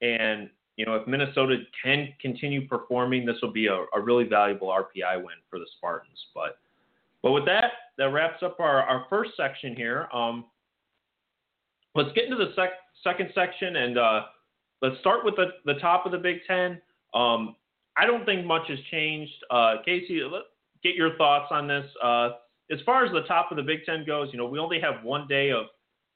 and 0.00 0.48
you 0.76 0.86
know 0.86 0.94
if 0.94 1.06
Minnesota 1.06 1.58
can 1.82 2.08
continue 2.20 2.66
performing, 2.66 3.26
this 3.26 3.36
will 3.42 3.52
be 3.52 3.66
a, 3.66 3.84
a 3.94 4.00
really 4.00 4.24
valuable 4.24 4.68
RPI 4.68 5.16
win 5.16 5.36
for 5.48 5.58
the 5.58 5.66
Spartans. 5.76 6.18
But 6.34 6.58
but 7.22 7.32
with 7.32 7.44
that, 7.46 7.72
that 7.98 8.10
wraps 8.12 8.42
up 8.42 8.58
our, 8.60 8.82
our 8.82 9.06
first 9.10 9.32
section 9.36 9.76
here. 9.76 10.08
Um, 10.12 10.46
let's 11.94 12.10
get 12.14 12.24
into 12.24 12.36
the 12.36 12.52
sec- 12.56 12.78
second 13.02 13.30
section, 13.34 13.76
and 13.76 13.98
uh, 13.98 14.22
let's 14.82 14.98
start 15.00 15.24
with 15.24 15.36
the, 15.36 15.46
the 15.64 15.78
top 15.80 16.06
of 16.06 16.12
the 16.12 16.18
Big 16.18 16.38
Ten. 16.46 16.80
Um, 17.14 17.56
I 17.96 18.06
don't 18.06 18.24
think 18.24 18.46
much 18.46 18.68
has 18.68 18.78
changed. 18.90 19.32
Uh, 19.50 19.76
Casey, 19.84 20.22
get 20.82 20.94
your 20.94 21.16
thoughts 21.16 21.48
on 21.50 21.66
this. 21.66 21.86
Uh, 22.02 22.30
as 22.70 22.78
far 22.86 23.04
as 23.04 23.12
the 23.12 23.22
top 23.22 23.50
of 23.50 23.56
the 23.56 23.62
Big 23.62 23.84
Ten 23.84 24.04
goes, 24.06 24.28
you 24.32 24.38
know, 24.38 24.46
we 24.46 24.58
only 24.58 24.80
have 24.80 25.02
one 25.04 25.26
day 25.28 25.50
of 25.50 25.66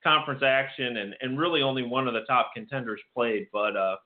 conference 0.03 0.42
action, 0.44 0.98
and, 0.98 1.14
and 1.20 1.38
really 1.38 1.62
only 1.62 1.83
one 1.83 2.07
of 2.07 2.14
the 2.14 2.20
top 2.29 2.53
contenders 2.55 3.00
played. 3.14 3.48
But 3.53 3.77
uh, 3.77 3.96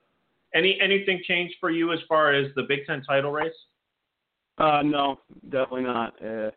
any 0.55 0.79
anything 0.81 1.21
changed 1.27 1.55
for 1.59 1.69
you 1.69 1.93
as 1.93 1.99
far 2.07 2.33
as 2.33 2.47
the 2.55 2.63
Big 2.63 2.79
Ten 2.87 3.03
title 3.03 3.31
race? 3.31 3.53
Uh, 4.57 4.81
no, 4.83 5.19
definitely 5.49 5.83
not. 5.83 6.13
Uh, 6.25 6.51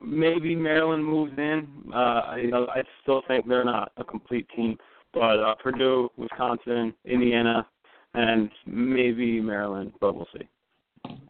maybe 0.00 0.54
Maryland 0.54 1.04
moves 1.04 1.36
in. 1.36 1.66
Uh, 1.92 2.36
you 2.40 2.50
know, 2.50 2.66
I 2.68 2.82
still 3.02 3.22
think 3.28 3.48
they're 3.48 3.64
not 3.64 3.92
a 3.96 4.04
complete 4.04 4.46
team, 4.54 4.76
but 5.16 5.40
uh, 5.40 5.54
Purdue, 5.54 6.10
Wisconsin, 6.18 6.92
Indiana, 7.06 7.66
and 8.12 8.50
maybe 8.66 9.40
Maryland, 9.40 9.92
but 9.98 10.14
we'll 10.14 10.28
see. 10.36 10.46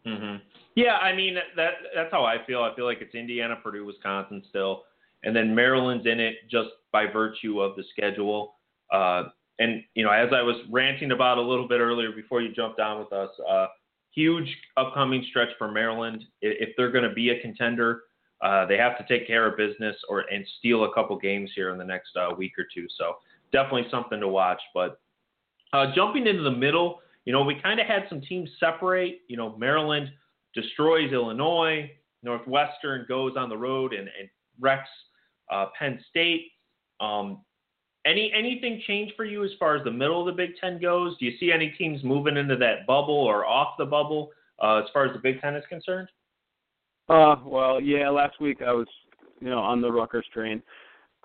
Mm-hmm. 0.05 0.37
Yeah, 0.75 0.97
I 0.97 1.15
mean 1.15 1.37
that 1.57 1.73
that's 1.95 2.11
how 2.11 2.25
I 2.25 2.37
feel. 2.47 2.63
I 2.63 2.75
feel 2.75 2.85
like 2.85 2.99
it's 3.01 3.15
Indiana, 3.15 3.57
Purdue, 3.63 3.87
Wisconsin 3.87 4.43
still, 4.49 4.83
and 5.23 5.35
then 5.35 5.55
Maryland's 5.55 6.07
in 6.07 6.19
it 6.19 6.35
just 6.51 6.71
by 6.93 7.07
virtue 7.07 7.61
of 7.61 7.77
the 7.77 7.85
schedule. 7.93 8.57
Uh, 8.93 9.25
and 9.59 9.83
you 9.95 10.05
know, 10.05 10.11
as 10.11 10.31
I 10.33 10.43
was 10.43 10.57
ranting 10.71 11.13
about 11.13 11.39
a 11.39 11.43
little 11.43 11.69
bit 11.69 11.81
earlier 11.81 12.11
before 12.11 12.43
you 12.43 12.53
jumped 12.53 12.81
on 12.81 12.99
with 12.99 13.13
us, 13.13 13.31
uh, 13.49 13.67
huge 14.11 14.49
upcoming 14.77 15.25
stretch 15.31 15.51
for 15.59 15.71
Maryland. 15.71 16.25
If 16.43 16.71
they're 16.77 16.93
going 16.93 17.09
to 17.09 17.15
be 17.15 17.31
a 17.31 17.41
contender, 17.41 18.03
uh, 18.43 18.67
they 18.67 18.77
have 18.77 18.99
to 18.99 19.05
take 19.09 19.27
care 19.27 19.47
of 19.47 19.57
business 19.57 19.97
or 20.09 20.25
and 20.33 20.45
steal 20.59 20.85
a 20.85 20.93
couple 20.93 21.17
games 21.19 21.51
here 21.55 21.71
in 21.71 21.79
the 21.79 21.85
next 21.85 22.17
uh, 22.17 22.35
week 22.37 22.53
or 22.59 22.67
two. 22.75 22.87
So 22.99 23.15
definitely 23.53 23.87
something 23.91 24.21
to 24.21 24.29
watch. 24.29 24.61
But 24.75 25.01
uh, 25.73 25.87
jumping 25.95 26.27
into 26.27 26.43
the 26.43 26.51
middle, 26.51 27.01
you 27.25 27.33
know, 27.33 27.43
we 27.43 27.61
kind 27.61 27.81
of 27.81 27.87
had 27.87 28.05
some 28.09 28.21
teams 28.21 28.49
separate. 28.61 29.21
You 29.29 29.37
know, 29.37 29.57
Maryland 29.57 30.11
destroys 30.55 31.13
Illinois. 31.13 31.91
Northwestern 32.23 33.05
goes 33.09 33.33
on 33.37 33.49
the 33.49 33.57
road 33.57 33.93
and, 33.93 34.09
and 34.19 34.29
wrecks 34.61 34.89
uh, 35.51 35.67
Penn 35.79 36.03
State. 36.09 36.51
Um, 37.01 37.43
any 38.07 38.33
anything 38.37 38.83
change 38.87 39.13
for 39.17 39.25
you 39.25 39.45
as 39.45 39.51
far 39.59 39.77
as 39.77 39.85
the 39.85 39.91
middle 39.91 40.21
of 40.21 40.27
the 40.27 40.33
Big 40.33 40.57
Ten 40.61 40.81
goes? 40.81 41.17
Do 41.19 41.27
you 41.27 41.37
see 41.39 41.53
any 41.53 41.71
teams 41.71 42.03
moving 42.05 42.37
into 42.37 42.57
that 42.57 42.87
bubble 42.87 43.15
or 43.15 43.45
off 43.45 43.75
the 43.79 43.85
bubble 43.85 44.31
uh, 44.63 44.77
as 44.77 44.85
far 44.93 45.05
as 45.07 45.13
the 45.13 45.19
Big 45.19 45.41
Ten 45.41 45.57
is 45.57 45.65
concerned? 45.69 46.09
Uh, 47.09 47.37
well, 47.45 47.81
yeah. 47.81 48.09
Last 48.09 48.41
week 48.41 48.63
I 48.63 48.73
was, 48.73 48.87
you 49.41 49.51
know, 49.51 49.59
on 49.59 49.81
the 49.81 49.91
Rutgers 49.91 50.27
train. 50.33 50.63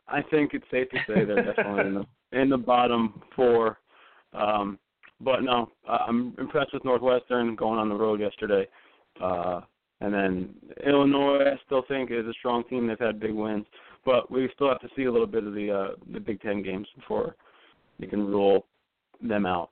I 0.08 0.22
think 0.22 0.54
it's 0.54 0.66
safe 0.72 0.90
to 0.90 0.98
say 1.08 1.26
they're 1.26 1.54
definitely 1.54 1.88
in 1.88 1.94
the 1.94 2.06
in 2.42 2.50
the 2.50 2.58
bottom 2.58 3.22
four. 3.36 3.80
Um, 4.34 4.80
but 5.20 5.44
no, 5.44 5.70
I'm 5.88 6.34
impressed 6.40 6.74
with 6.74 6.86
Northwestern 6.86 7.56
going 7.56 7.80
on 7.80 7.90
the 7.90 7.96
road 7.96 8.20
yesterday. 8.20 8.68
Uh, 9.22 9.62
and 10.00 10.14
then 10.14 10.50
Illinois, 10.86 11.44
I 11.46 11.60
still 11.66 11.84
think 11.88 12.10
is 12.12 12.26
a 12.26 12.34
strong 12.34 12.64
team. 12.66 12.88
They've 12.88 12.98
had 12.98 13.20
big 13.20 13.34
wins, 13.34 13.66
but 14.04 14.32
we 14.32 14.50
still 14.56 14.70
have 14.70 14.82
to 14.82 14.90
see 14.96 15.04
a 15.04 15.12
little 15.12 15.28
bit 15.28 15.46
of 15.46 15.54
the 15.54 15.72
uh, 15.72 15.88
the 16.12 16.20
Big 16.20 16.42
Ten 16.42 16.64
games 16.64 16.88
before 16.96 17.36
you 18.00 18.08
can 18.08 18.26
rule 18.26 18.66
them 19.22 19.46
out. 19.46 19.70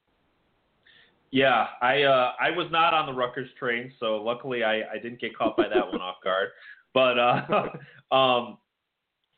Yeah, 1.32 1.68
I 1.82 2.04
uh, 2.04 2.34
I 2.40 2.52
was 2.52 2.68
not 2.72 2.94
on 2.94 3.06
the 3.08 3.14
Rutgers 3.14 3.50
train, 3.58 3.92
so 4.00 4.18
luckily 4.18 4.64
I, 4.64 4.82
I 4.94 5.00
didn't 5.02 5.20
get 5.20 5.36
caught 5.38 5.58
by 5.58 5.68
that 5.68 5.88
one 5.88 6.02
off 6.02 6.18
guard. 6.24 6.50
But 6.94 7.20
uh, 7.20 7.70
um, 8.16 8.58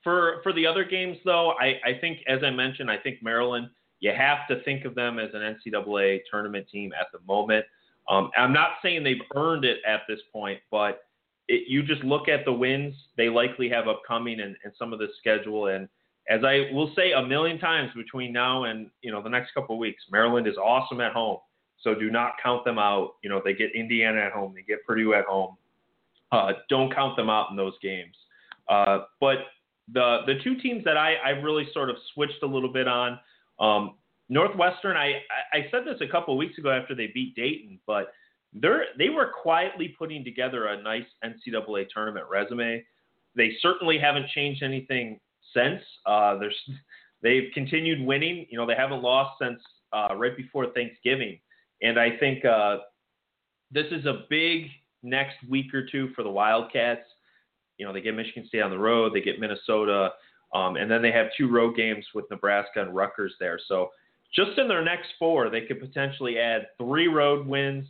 for 0.03 0.41
for 0.43 0.53
the 0.53 0.65
other 0.65 0.83
games, 0.83 1.17
though, 1.25 1.51
I, 1.59 1.79
I 1.85 1.97
think 1.99 2.19
as 2.27 2.39
I 2.43 2.49
mentioned, 2.49 2.89
I 2.89 2.97
think 2.97 3.21
Maryland. 3.21 3.69
You 3.99 4.11
have 4.17 4.47
to 4.47 4.63
think 4.63 4.83
of 4.85 4.95
them 4.95 5.19
as 5.19 5.29
an 5.35 5.41
NCAA 5.41 6.21
tournament 6.29 6.67
team 6.71 6.91
at 6.99 7.07
the 7.13 7.19
moment. 7.27 7.63
Um, 8.09 8.31
I'm 8.35 8.51
not 8.51 8.71
saying 8.81 9.03
they've 9.03 9.21
earned 9.35 9.63
it 9.63 9.77
at 9.87 10.01
this 10.07 10.19
point, 10.33 10.59
but 10.71 11.03
it, 11.47 11.67
you 11.67 11.83
just 11.83 12.03
look 12.03 12.27
at 12.27 12.43
the 12.45 12.51
wins 12.51 12.95
they 13.17 13.29
likely 13.29 13.69
have 13.69 13.87
upcoming 13.87 14.39
and, 14.39 14.55
and 14.63 14.73
some 14.77 14.91
of 14.91 14.99
the 14.99 15.07
schedule. 15.19 15.67
And 15.67 15.87
as 16.29 16.43
I 16.43 16.71
will 16.73 16.91
say 16.95 17.11
a 17.11 17.21
million 17.21 17.59
times 17.59 17.91
between 17.95 18.33
now 18.33 18.63
and 18.63 18.89
you 19.01 19.11
know 19.11 19.21
the 19.21 19.29
next 19.29 19.53
couple 19.53 19.75
of 19.75 19.79
weeks, 19.79 20.03
Maryland 20.11 20.47
is 20.47 20.57
awesome 20.57 21.01
at 21.01 21.13
home. 21.13 21.37
So 21.81 21.95
do 21.95 22.09
not 22.09 22.33
count 22.41 22.65
them 22.65 22.79
out. 22.79 23.15
You 23.23 23.29
know 23.29 23.41
they 23.43 23.53
get 23.53 23.75
Indiana 23.75 24.19
at 24.19 24.31
home, 24.31 24.53
they 24.55 24.61
get 24.61 24.85
Purdue 24.85 25.13
at 25.13 25.25
home. 25.25 25.57
Uh, 26.31 26.53
don't 26.69 26.93
count 26.93 27.17
them 27.17 27.29
out 27.29 27.51
in 27.51 27.57
those 27.57 27.73
games. 27.81 28.15
Uh, 28.69 28.99
but 29.19 29.37
the 29.91 30.19
the 30.25 30.35
two 30.43 30.55
teams 30.57 30.83
that 30.85 30.97
I, 30.97 31.15
I 31.15 31.29
really 31.29 31.67
sort 31.73 31.89
of 31.89 31.95
switched 32.13 32.43
a 32.43 32.47
little 32.47 32.71
bit 32.71 32.87
on. 32.87 33.19
Um, 33.59 33.95
Northwestern, 34.29 34.95
I, 34.95 35.21
I 35.51 35.67
said 35.71 35.81
this 35.85 35.99
a 35.99 36.09
couple 36.09 36.33
of 36.33 36.37
weeks 36.37 36.57
ago 36.57 36.71
after 36.71 36.95
they 36.95 37.07
beat 37.13 37.35
Dayton, 37.35 37.79
but 37.85 38.13
they're 38.53 38.85
they 38.97 39.09
were 39.09 39.31
quietly 39.41 39.93
putting 39.97 40.23
together 40.23 40.67
a 40.67 40.81
nice 40.81 41.05
NCAA 41.23 41.87
tournament 41.93 42.25
resume. 42.29 42.83
They 43.35 43.53
certainly 43.61 43.97
haven't 43.97 44.29
changed 44.29 44.63
anything 44.63 45.19
since. 45.53 45.81
Uh, 46.05 46.37
there's 46.37 46.55
they've 47.21 47.49
continued 47.53 48.05
winning. 48.05 48.45
You 48.49 48.57
know, 48.57 48.65
they 48.65 48.75
haven't 48.75 49.01
lost 49.01 49.37
since 49.41 49.59
uh, 49.93 50.15
right 50.15 50.35
before 50.35 50.71
Thanksgiving, 50.71 51.39
and 51.81 51.99
I 51.99 52.17
think 52.17 52.45
uh, 52.45 52.77
this 53.71 53.87
is 53.91 54.05
a 54.05 54.23
big 54.29 54.67
next 55.03 55.35
week 55.49 55.73
or 55.73 55.85
two 55.85 56.09
for 56.15 56.23
the 56.23 56.29
Wildcats 56.29 57.05
you 57.81 57.87
know, 57.87 57.91
they 57.91 57.99
get 57.99 58.13
Michigan 58.13 58.45
State 58.47 58.61
on 58.61 58.69
the 58.69 58.77
road, 58.77 59.11
they 59.11 59.21
get 59.21 59.39
Minnesota, 59.39 60.11
um, 60.53 60.75
and 60.75 60.89
then 60.89 61.01
they 61.01 61.11
have 61.11 61.29
two 61.35 61.49
road 61.49 61.75
games 61.75 62.05
with 62.13 62.25
Nebraska 62.29 62.79
and 62.79 62.95
Rutgers 62.95 63.33
there. 63.39 63.59
So 63.67 63.89
just 64.31 64.55
in 64.59 64.67
their 64.67 64.83
next 64.83 65.07
four, 65.17 65.49
they 65.49 65.61
could 65.61 65.79
potentially 65.79 66.37
add 66.37 66.67
three 66.77 67.07
road 67.07 67.47
wins 67.47 67.87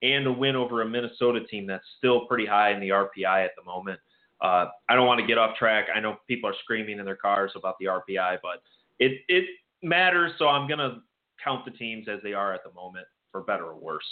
and 0.00 0.28
a 0.28 0.32
win 0.32 0.54
over 0.54 0.82
a 0.82 0.88
Minnesota 0.88 1.40
team 1.50 1.66
that's 1.66 1.84
still 1.98 2.26
pretty 2.26 2.46
high 2.46 2.70
in 2.70 2.78
the 2.78 2.90
RPI 2.90 3.44
at 3.44 3.50
the 3.56 3.64
moment. 3.64 3.98
Uh, 4.40 4.66
I 4.88 4.94
don't 4.94 5.08
want 5.08 5.20
to 5.20 5.26
get 5.26 5.38
off 5.38 5.56
track. 5.56 5.86
I 5.92 5.98
know 5.98 6.18
people 6.28 6.48
are 6.48 6.54
screaming 6.62 7.00
in 7.00 7.04
their 7.04 7.16
cars 7.16 7.50
about 7.56 7.74
the 7.80 7.86
RPI, 7.86 8.38
but 8.44 8.62
it 9.00 9.22
it 9.26 9.46
matters. 9.82 10.30
So 10.38 10.46
I'm 10.46 10.68
gonna 10.68 11.02
count 11.42 11.64
the 11.64 11.72
teams 11.72 12.06
as 12.08 12.20
they 12.22 12.32
are 12.32 12.54
at 12.54 12.60
the 12.62 12.72
moment, 12.74 13.06
for 13.32 13.40
better 13.40 13.64
or 13.64 13.74
worse. 13.74 14.06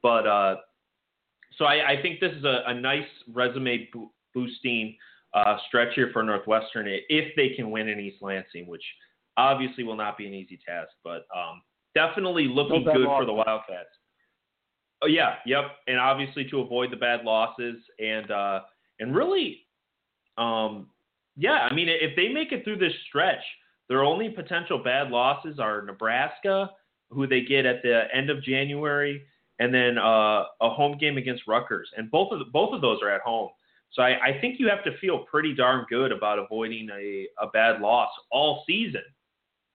But 0.00 0.28
uh, 0.28 0.56
so 1.58 1.64
I, 1.64 1.92
I 1.92 2.02
think 2.02 2.20
this 2.20 2.32
is 2.32 2.44
a, 2.44 2.62
a 2.66 2.74
nice 2.74 3.08
resume 3.32 3.88
boosting 4.36 4.96
uh, 5.34 5.56
stretch 5.66 5.94
here 5.94 6.10
for 6.12 6.22
Northwestern 6.22 6.86
if 6.86 7.34
they 7.36 7.50
can 7.56 7.70
win 7.70 7.88
in 7.88 7.98
East 7.98 8.22
Lansing, 8.22 8.66
which 8.66 8.84
obviously 9.36 9.82
will 9.82 9.96
not 9.96 10.16
be 10.16 10.26
an 10.26 10.34
easy 10.34 10.58
task, 10.66 10.90
but 11.02 11.26
um, 11.34 11.62
definitely 11.94 12.44
looking 12.44 12.84
good 12.84 13.06
for 13.06 13.24
the 13.24 13.32
Wildcats. 13.32 13.88
Oh 15.02 15.06
yeah, 15.06 15.34
yep, 15.44 15.64
and 15.88 15.98
obviously 15.98 16.48
to 16.50 16.60
avoid 16.60 16.90
the 16.90 16.96
bad 16.96 17.24
losses 17.24 17.76
and 17.98 18.30
uh, 18.30 18.60
and 18.98 19.14
really, 19.14 19.66
um, 20.38 20.88
yeah, 21.36 21.68
I 21.70 21.74
mean 21.74 21.88
if 21.88 22.16
they 22.16 22.28
make 22.28 22.52
it 22.52 22.64
through 22.64 22.78
this 22.78 22.94
stretch, 23.08 23.42
their 23.88 24.02
only 24.02 24.30
potential 24.30 24.82
bad 24.82 25.10
losses 25.10 25.58
are 25.58 25.82
Nebraska, 25.82 26.70
who 27.10 27.26
they 27.26 27.42
get 27.42 27.66
at 27.66 27.82
the 27.82 28.04
end 28.14 28.30
of 28.30 28.42
January, 28.42 29.22
and 29.58 29.72
then 29.72 29.98
uh, 29.98 30.44
a 30.62 30.70
home 30.70 30.96
game 30.96 31.18
against 31.18 31.42
Rutgers, 31.46 31.90
and 31.96 32.10
both 32.10 32.32
of 32.32 32.38
the, 32.38 32.46
both 32.46 32.74
of 32.74 32.80
those 32.80 33.00
are 33.02 33.10
at 33.10 33.20
home. 33.20 33.50
So 33.96 34.02
I, 34.02 34.26
I 34.26 34.40
think 34.40 34.60
you 34.60 34.68
have 34.68 34.84
to 34.84 34.96
feel 34.98 35.20
pretty 35.20 35.54
darn 35.54 35.86
good 35.88 36.12
about 36.12 36.38
avoiding 36.38 36.88
a, 36.90 37.26
a 37.42 37.48
bad 37.48 37.80
loss 37.80 38.10
all 38.30 38.62
season 38.66 39.02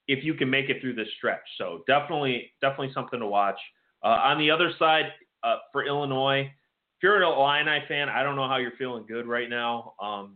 if 0.07 0.23
you 0.23 0.35
can 0.35 0.47
make 0.49 0.69
it 0.69 0.79
through 0.79 0.93
this 0.93 1.07
stretch. 1.17 1.41
So 1.57 1.83
definitely, 1.87 2.51
definitely 2.61 2.91
something 2.93 3.19
to 3.19 3.25
watch. 3.25 3.59
Uh, 4.03 4.19
on 4.23 4.37
the 4.37 4.51
other 4.51 4.71
side, 4.77 5.05
uh, 5.43 5.57
for 5.71 5.85
Illinois, 5.85 6.41
if 6.41 7.03
you're 7.03 7.17
an 7.17 7.23
Illini 7.23 7.83
fan, 7.87 8.09
I 8.09 8.21
don't 8.21 8.35
know 8.35 8.47
how 8.47 8.57
you're 8.57 8.77
feeling 8.77 9.05
good 9.07 9.25
right 9.25 9.49
now. 9.49 9.93
Um, 9.99 10.35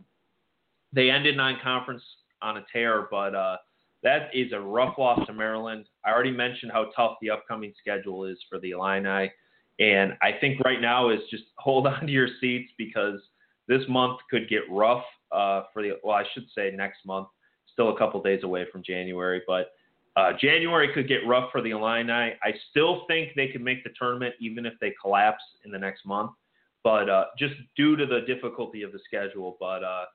they 0.92 1.10
ended 1.10 1.36
non-conference 1.36 2.02
on 2.42 2.56
a 2.56 2.64
tear, 2.72 3.06
but 3.08 3.36
uh, 3.36 3.56
that 4.02 4.30
is 4.34 4.52
a 4.52 4.58
rough 4.58 4.98
loss 4.98 5.24
to 5.26 5.32
Maryland. 5.32 5.86
I 6.04 6.10
already 6.10 6.32
mentioned 6.32 6.72
how 6.72 6.90
tough 6.96 7.18
the 7.22 7.30
upcoming 7.30 7.72
schedule 7.78 8.24
is 8.24 8.38
for 8.50 8.58
the 8.58 8.70
Illini, 8.70 9.30
and 9.78 10.14
I 10.22 10.32
think 10.40 10.60
right 10.64 10.80
now 10.80 11.10
is 11.10 11.20
just 11.30 11.44
hold 11.58 11.86
on 11.86 12.04
to 12.04 12.12
your 12.12 12.28
seats 12.40 12.72
because– 12.76 13.20
this 13.68 13.82
month 13.88 14.20
could 14.30 14.48
get 14.48 14.62
rough 14.70 15.04
uh, 15.32 15.62
for 15.72 15.82
the, 15.82 15.98
well, 16.02 16.16
I 16.16 16.24
should 16.32 16.46
say 16.54 16.70
next 16.74 17.04
month. 17.04 17.28
Still 17.72 17.94
a 17.94 17.98
couple 17.98 18.22
days 18.22 18.42
away 18.42 18.66
from 18.72 18.82
January, 18.82 19.42
but 19.46 19.72
uh, 20.16 20.32
January 20.40 20.92
could 20.94 21.08
get 21.08 21.26
rough 21.26 21.52
for 21.52 21.60
the 21.60 21.70
Illini. 21.70 22.10
I 22.42 22.54
still 22.70 23.04
think 23.06 23.32
they 23.36 23.48
could 23.48 23.60
make 23.60 23.84
the 23.84 23.90
tournament 23.98 24.34
even 24.40 24.64
if 24.64 24.72
they 24.80 24.94
collapse 25.00 25.42
in 25.64 25.70
the 25.70 25.78
next 25.78 26.06
month, 26.06 26.30
but 26.82 27.10
uh, 27.10 27.26
just 27.38 27.54
due 27.76 27.96
to 27.96 28.06
the 28.06 28.20
difficulty 28.26 28.82
of 28.82 28.92
the 28.92 28.98
schedule. 29.04 29.58
But 29.60 29.84
uh, 29.84 30.06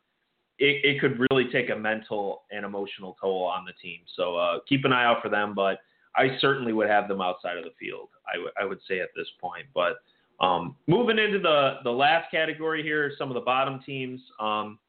it, 0.57 0.83
it, 0.83 1.01
could 1.01 1.19
really 1.29 1.51
take 1.51 1.69
a 1.69 1.75
mental 1.75 2.43
and 2.51 2.65
emotional 2.65 3.15
toll 3.21 3.43
on 3.43 3.63
the 3.63 3.73
team. 3.73 3.99
So 4.15 4.35
uh, 4.37 4.59
keep 4.67 4.85
an 4.85 4.93
eye 4.93 5.05
out 5.05 5.21
for 5.21 5.29
them. 5.29 5.53
But 5.53 5.77
I 6.15 6.37
certainly 6.39 6.73
would 6.73 6.89
have 6.89 7.07
them 7.07 7.21
outside 7.21 7.57
of 7.57 7.63
the 7.63 7.73
field. 7.79 8.09
I, 8.27 8.37
w- 8.37 8.51
I 8.59 8.65
would 8.65 8.79
say 8.87 9.01
at 9.01 9.09
this 9.15 9.27
point. 9.39 9.67
But 9.73 9.97
um, 10.41 10.75
moving 10.88 11.19
into 11.19 11.39
the 11.39 11.75
the 11.84 11.91
last 11.91 12.30
category 12.32 12.84
here, 12.84 13.13
some 13.17 13.30
of 13.30 13.36
the 13.36 13.41
bottom 13.41 13.80
teams. 13.86 14.19
Um, 14.39 14.80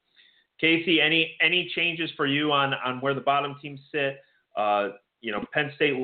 Casey, 0.60 1.00
any 1.00 1.36
any 1.40 1.70
changes 1.74 2.10
for 2.16 2.26
you 2.26 2.50
on 2.52 2.74
on 2.74 3.00
where 3.00 3.14
the 3.14 3.20
bottom 3.20 3.56
teams 3.60 3.80
sit? 3.92 4.20
Uh, 4.56 4.90
you 5.20 5.30
know, 5.30 5.44
Penn 5.52 5.70
State 5.76 5.94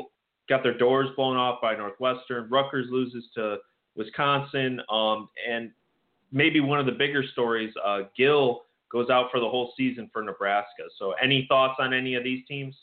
got 0.49 0.63
their 0.63 0.77
doors 0.77 1.09
blown 1.17 1.37
off 1.37 1.61
by 1.61 1.75
Northwestern. 1.75 2.49
Rutgers 2.51 2.87
loses 2.91 3.25
to 3.35 3.57
Wisconsin, 3.97 4.81
um, 4.91 5.29
and 5.49 5.71
maybe 6.31 6.61
one 6.61 6.79
of 6.79 6.87
the 6.87 6.93
bigger 6.93 7.23
stories, 7.33 7.73
uh, 7.85 8.01
Gill 8.17 8.63
goes 8.91 9.11
out 9.11 9.31
for 9.31 9.41
the 9.41 9.49
whole 9.49 9.73
season 9.77 10.09
for 10.13 10.23
Nebraska. 10.23 10.85
So, 10.99 11.15
any 11.23 11.47
thoughts 11.49 11.75
on 11.79 11.93
any 11.93 12.15
of 12.15 12.25
these 12.25 12.47
teams? 12.47 12.75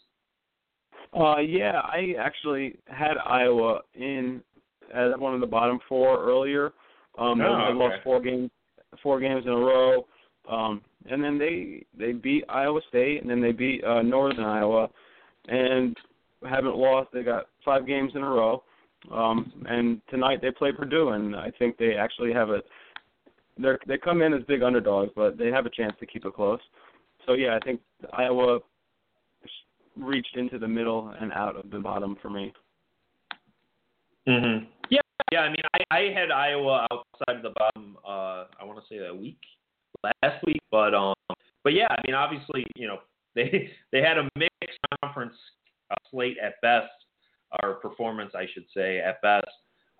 Uh, 1.17 1.37
yeah, 1.37 1.79
I 1.79 2.15
actually 2.19 2.77
had 2.87 3.17
Iowa 3.17 3.81
in 3.93 4.41
as 4.93 5.11
one 5.17 5.33
of 5.33 5.41
the 5.41 5.47
bottom 5.47 5.79
four 5.87 6.23
earlier. 6.23 6.73
Um, 7.17 7.39
oh, 7.41 7.43
they, 7.43 7.43
okay. 7.43 7.73
lost 7.73 7.95
four 8.03 8.21
games, 8.21 8.49
four 9.01 9.19
games 9.19 9.43
in 9.45 9.51
a 9.51 9.57
row, 9.57 10.05
um, 10.49 10.81
and 11.09 11.23
then 11.23 11.37
they 11.37 11.85
they 11.97 12.11
beat 12.11 12.43
Iowa 12.49 12.81
State, 12.89 13.21
and 13.21 13.29
then 13.29 13.41
they 13.41 13.51
beat 13.51 13.83
uh, 13.83 14.01
Northern 14.01 14.43
Iowa, 14.43 14.89
and 15.47 15.95
haven't 16.47 16.75
lost. 16.75 17.09
They 17.13 17.23
got 17.23 17.47
five 17.63 17.87
games 17.87 18.11
in 18.15 18.21
a 18.21 18.29
row, 18.29 18.63
um, 19.11 19.51
and 19.67 20.01
tonight 20.09 20.39
they 20.41 20.51
play 20.51 20.71
Purdue, 20.71 21.09
and 21.09 21.35
I 21.35 21.51
think 21.57 21.77
they 21.77 21.93
actually 21.93 22.33
have 22.33 22.49
a. 22.49 22.61
They 23.57 23.69
they 23.87 23.97
come 23.97 24.21
in 24.21 24.33
as 24.33 24.43
big 24.43 24.61
underdogs, 24.61 25.11
but 25.15 25.37
they 25.37 25.47
have 25.47 25.65
a 25.65 25.69
chance 25.69 25.93
to 25.99 26.05
keep 26.05 26.25
it 26.25 26.33
close. 26.33 26.59
So 27.25 27.33
yeah, 27.33 27.57
I 27.59 27.65
think 27.65 27.79
Iowa 28.13 28.59
reached 29.97 30.35
into 30.35 30.59
the 30.59 30.67
middle 30.67 31.13
and 31.19 31.31
out 31.33 31.55
of 31.55 31.69
the 31.71 31.79
bottom 31.79 32.17
for 32.21 32.29
me. 32.29 32.53
Mm-hmm. 34.27 34.65
Yeah. 35.31 35.41
I 35.41 35.49
mean, 35.49 35.63
I, 35.73 35.97
I 35.97 36.01
had 36.13 36.31
Iowa 36.31 36.87
outside 36.91 37.43
the 37.43 37.53
bottom. 37.57 37.97
Uh, 38.05 38.45
I 38.59 38.63
want 38.63 38.79
to 38.79 38.85
say 38.89 39.05
a 39.05 39.13
week 39.13 39.39
last 40.03 40.43
week, 40.45 40.61
but 40.71 40.93
um, 40.93 41.15
but 41.63 41.73
yeah. 41.73 41.87
I 41.89 42.01
mean, 42.05 42.15
obviously, 42.15 42.65
you 42.75 42.87
know, 42.87 42.99
they 43.35 43.69
they 43.91 44.01
had 44.01 44.17
a 44.17 44.29
mixed 44.35 44.79
conference 45.01 45.35
uh, 45.91 45.95
slate 46.11 46.37
at 46.41 46.61
best, 46.61 46.91
or 47.63 47.75
performance, 47.75 48.31
I 48.35 48.47
should 48.53 48.65
say, 48.73 48.99
at 48.99 49.21
best. 49.21 49.47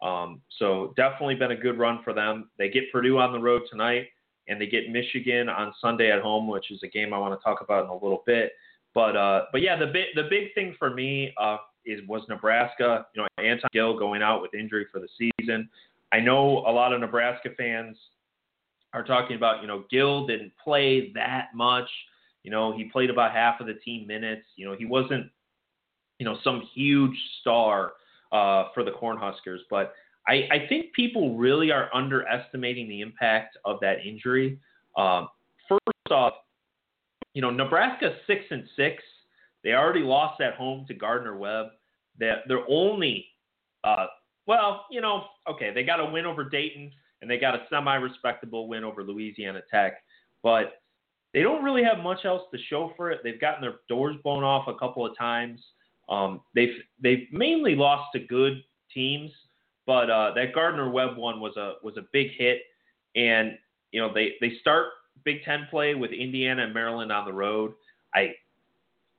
Um, 0.02 0.42
so 0.60 0.94
definitely 0.98 1.36
been 1.36 1.52
a 1.52 1.56
good 1.56 1.78
run 1.78 2.02
for 2.04 2.14
them. 2.14 2.50
They 2.58 2.70
get 2.70 2.92
Purdue 2.92 3.18
on 3.18 3.32
the 3.32 3.40
road 3.40 3.64
tonight, 3.70 4.08
and 4.48 4.60
they 4.60 4.68
get 4.68 4.90
Michigan 4.90 5.50
on 5.50 5.74
Sunday 5.82 6.12
at 6.12 6.22
home, 6.22 6.48
which 6.48 6.72
is 6.72 6.82
a 6.84 6.88
game 6.88 7.14
I 7.14 7.18
want 7.18 7.40
to 7.40 7.44
talk 7.44 7.62
about 7.62 7.86
in 7.86 7.90
a 7.90 7.94
little 7.94 8.24
bit. 8.26 8.52
But 8.94 9.16
uh, 9.16 9.46
but 9.52 9.62
yeah, 9.62 9.78
the 9.78 9.88
big 9.88 10.08
the 10.16 10.28
big 10.30 10.54
thing 10.54 10.76
for 10.78 10.90
me 10.90 11.34
uh, 11.38 11.58
is 11.86 12.02
was 12.08 12.24
Nebraska. 12.30 13.06
You 13.16 13.22
know, 13.22 13.28
Anton 13.44 13.70
Gill 13.74 13.98
going 13.98 14.22
out 14.22 14.42
with 14.42 14.54
injury 14.54 14.86
for 14.92 15.00
the 15.00 15.08
season. 15.40 15.70
I 16.12 16.20
know 16.20 16.60
a 16.60 16.72
lot 16.72 16.94
of 16.94 17.02
Nebraska 17.02 17.50
fans 17.58 17.98
are 18.94 19.04
talking 19.04 19.36
about, 19.36 19.62
you 19.62 19.68
know, 19.68 19.84
Gill 19.90 20.26
didn't 20.26 20.54
play 20.64 21.12
that 21.14 21.50
much. 21.54 21.90
You 22.44 22.52
know, 22.52 22.76
he 22.76 22.86
played 22.86 23.10
about 23.10 23.32
half 23.34 23.60
of 23.60 23.68
the 23.68 23.74
team 23.74 24.08
minutes. 24.08 24.46
You 24.56 24.68
know, 24.68 24.76
he 24.78 24.86
wasn't, 24.86 25.30
you 26.20 26.26
know, 26.26 26.38
some 26.44 26.62
huge 26.74 27.18
star 27.42 27.94
uh, 28.32 28.66
for 28.74 28.84
the 28.84 28.92
Cornhuskers, 28.92 29.60
but 29.70 29.94
I, 30.28 30.48
I 30.52 30.66
think 30.68 30.94
people 30.94 31.38
really 31.38 31.72
are 31.72 31.90
underestimating 31.94 32.88
the 32.90 33.02
impact 33.02 33.58
of 33.64 33.80
that 33.82 34.06
injury. 34.06 34.60
Um, 34.98 35.28
first 35.68 36.12
off, 36.12 36.34
you 37.34 37.42
know, 37.42 37.52
Nebraska 37.52 38.16
six 38.26 38.46
and 38.50 38.64
six. 38.76 39.04
They 39.66 39.74
already 39.74 40.02
lost 40.02 40.40
at 40.40 40.54
home 40.54 40.86
to 40.88 40.94
Gardner 40.94 41.36
Webb. 41.36 41.68
That 42.20 42.44
they're 42.48 42.64
only, 42.70 43.26
uh, 43.84 44.06
well, 44.48 44.86
you 44.90 45.02
know, 45.02 45.26
okay, 45.50 45.74
they 45.74 45.84
got 45.84 46.00
a 46.00 46.06
win 46.06 46.26
over 46.26 46.48
Dayton 46.48 46.92
and 47.22 47.30
they 47.30 47.38
got 47.38 47.56
a 47.56 47.64
semi-respectable 47.70 48.70
win 48.70 48.86
over 48.86 49.04
Louisiana 49.04 49.62
Tech, 49.70 49.96
but 50.44 50.82
they 51.34 51.42
don't 51.42 51.64
really 51.64 51.84
have 51.84 52.02
much 52.02 52.24
else 52.24 52.44
to 52.54 52.60
show 52.70 52.94
for 52.96 53.12
it. 53.12 53.20
They've 53.24 53.42
gotten 53.42 53.62
their 53.62 53.80
doors 53.90 54.16
blown 54.24 54.44
off 54.44 54.70
a 54.70 54.76
couple 54.76 55.06
of 55.06 55.18
times. 55.18 55.60
Um, 56.08 56.42
they've 56.54 56.78
they've 57.02 57.28
mainly 57.32 57.76
lost 57.76 58.12
to 58.14 58.20
good 58.20 58.64
teams, 58.94 59.32
but 59.86 60.10
uh, 60.10 60.34
that 60.36 60.54
Gardner 60.54 60.90
Webb 60.90 61.18
one 61.18 61.42
was 61.42 61.58
a 61.58 61.74
was 61.84 61.98
a 61.98 62.06
big 62.14 62.28
hit, 62.38 62.62
and 63.16 63.58
you 63.92 64.00
know 64.00 64.14
they 64.14 64.34
they 64.40 64.54
start 64.62 64.90
Big 65.26 65.44
Ten 65.44 65.68
play 65.70 65.96
with 65.96 66.12
Indiana 66.12 66.64
and 66.64 66.74
Maryland 66.74 67.12
on 67.12 67.26
the 67.26 67.34
road. 67.34 67.74
I 68.14 68.36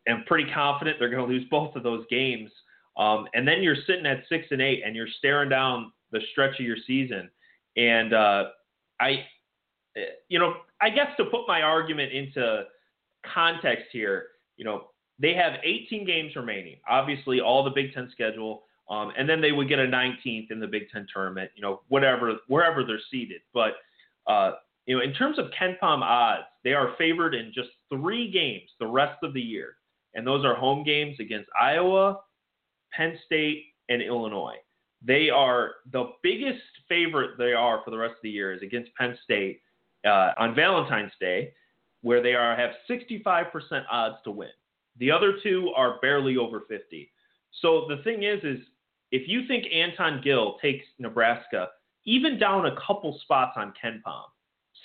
am 0.08 0.24
pretty 0.26 0.50
confident 0.52 0.98
they're 0.98 1.10
going 1.10 1.26
to 1.26 1.32
lose 1.32 1.46
both 1.50 1.74
of 1.76 1.82
those 1.82 2.04
games. 2.10 2.50
Um, 2.96 3.26
and 3.34 3.46
then 3.46 3.62
you're 3.62 3.76
sitting 3.86 4.06
at 4.06 4.24
six 4.28 4.46
and 4.50 4.62
eight, 4.62 4.82
and 4.84 4.96
you're 4.96 5.08
staring 5.18 5.50
down 5.50 5.92
the 6.12 6.20
stretch 6.32 6.58
of 6.58 6.66
your 6.66 6.78
season. 6.86 7.30
And 7.76 8.14
uh, 8.14 8.44
I, 9.00 9.24
you 10.28 10.38
know, 10.38 10.54
I 10.80 10.90
guess 10.90 11.08
to 11.18 11.24
put 11.26 11.46
my 11.46 11.62
argument 11.62 12.12
into 12.12 12.64
context 13.34 13.86
here, 13.92 14.28
you 14.56 14.64
know, 14.64 14.88
they 15.18 15.34
have 15.34 15.54
18 15.62 16.06
games 16.06 16.36
remaining. 16.36 16.76
Obviously, 16.88 17.40
all 17.40 17.64
the 17.64 17.70
Big 17.70 17.92
Ten 17.94 18.08
schedule, 18.12 18.64
um, 18.90 19.12
and 19.16 19.28
then 19.28 19.40
they 19.40 19.52
would 19.52 19.68
get 19.68 19.78
a 19.78 19.86
19th 19.86 20.50
in 20.50 20.60
the 20.60 20.66
Big 20.66 20.88
Ten 20.92 21.06
tournament. 21.12 21.50
You 21.54 21.62
know, 21.62 21.80
whatever 21.88 22.34
wherever 22.48 22.84
they're 22.84 23.00
seated. 23.10 23.40
But 23.54 23.74
uh, 24.26 24.52
you 24.86 24.96
know, 24.96 25.02
in 25.02 25.12
terms 25.14 25.38
of 25.38 25.46
KenPom 25.58 26.02
odds, 26.02 26.44
they 26.64 26.72
are 26.72 26.94
favored 26.98 27.34
in 27.34 27.52
just 27.54 27.70
three 27.92 28.30
games 28.30 28.70
the 28.78 28.86
rest 28.86 29.18
of 29.22 29.32
the 29.32 29.40
year, 29.40 29.75
and 30.16 30.26
those 30.26 30.44
are 30.44 30.54
home 30.54 30.82
games 30.82 31.16
against 31.20 31.48
Iowa, 31.60 32.18
Penn 32.92 33.16
State, 33.26 33.66
and 33.88 34.02
Illinois. 34.02 34.56
They 35.02 35.30
are 35.30 35.74
the 35.92 36.12
biggest 36.22 36.62
favorite 36.88 37.38
they 37.38 37.52
are 37.52 37.82
for 37.84 37.90
the 37.90 37.98
rest 37.98 38.12
of 38.12 38.22
the 38.22 38.30
year 38.30 38.52
is 38.52 38.62
against 38.62 38.94
Penn 38.94 39.16
State 39.22 39.60
uh, 40.04 40.32
on 40.38 40.54
Valentine's 40.54 41.12
Day, 41.20 41.52
where 42.00 42.22
they 42.22 42.34
are 42.34 42.56
have 42.56 42.70
65% 42.90 43.84
odds 43.90 44.16
to 44.24 44.30
win. 44.30 44.48
The 44.98 45.10
other 45.10 45.34
two 45.42 45.72
are 45.76 46.00
barely 46.00 46.38
over 46.38 46.62
50. 46.66 47.10
So 47.60 47.86
the 47.88 48.02
thing 48.02 48.22
is, 48.22 48.42
is 48.42 48.58
if 49.12 49.28
you 49.28 49.46
think 49.46 49.66
Anton 49.72 50.20
Gill 50.24 50.56
takes 50.60 50.86
Nebraska 50.98 51.68
even 52.06 52.38
down 52.38 52.66
a 52.66 52.76
couple 52.86 53.18
spots 53.22 53.52
on 53.56 53.74
KenPom, 53.82 54.24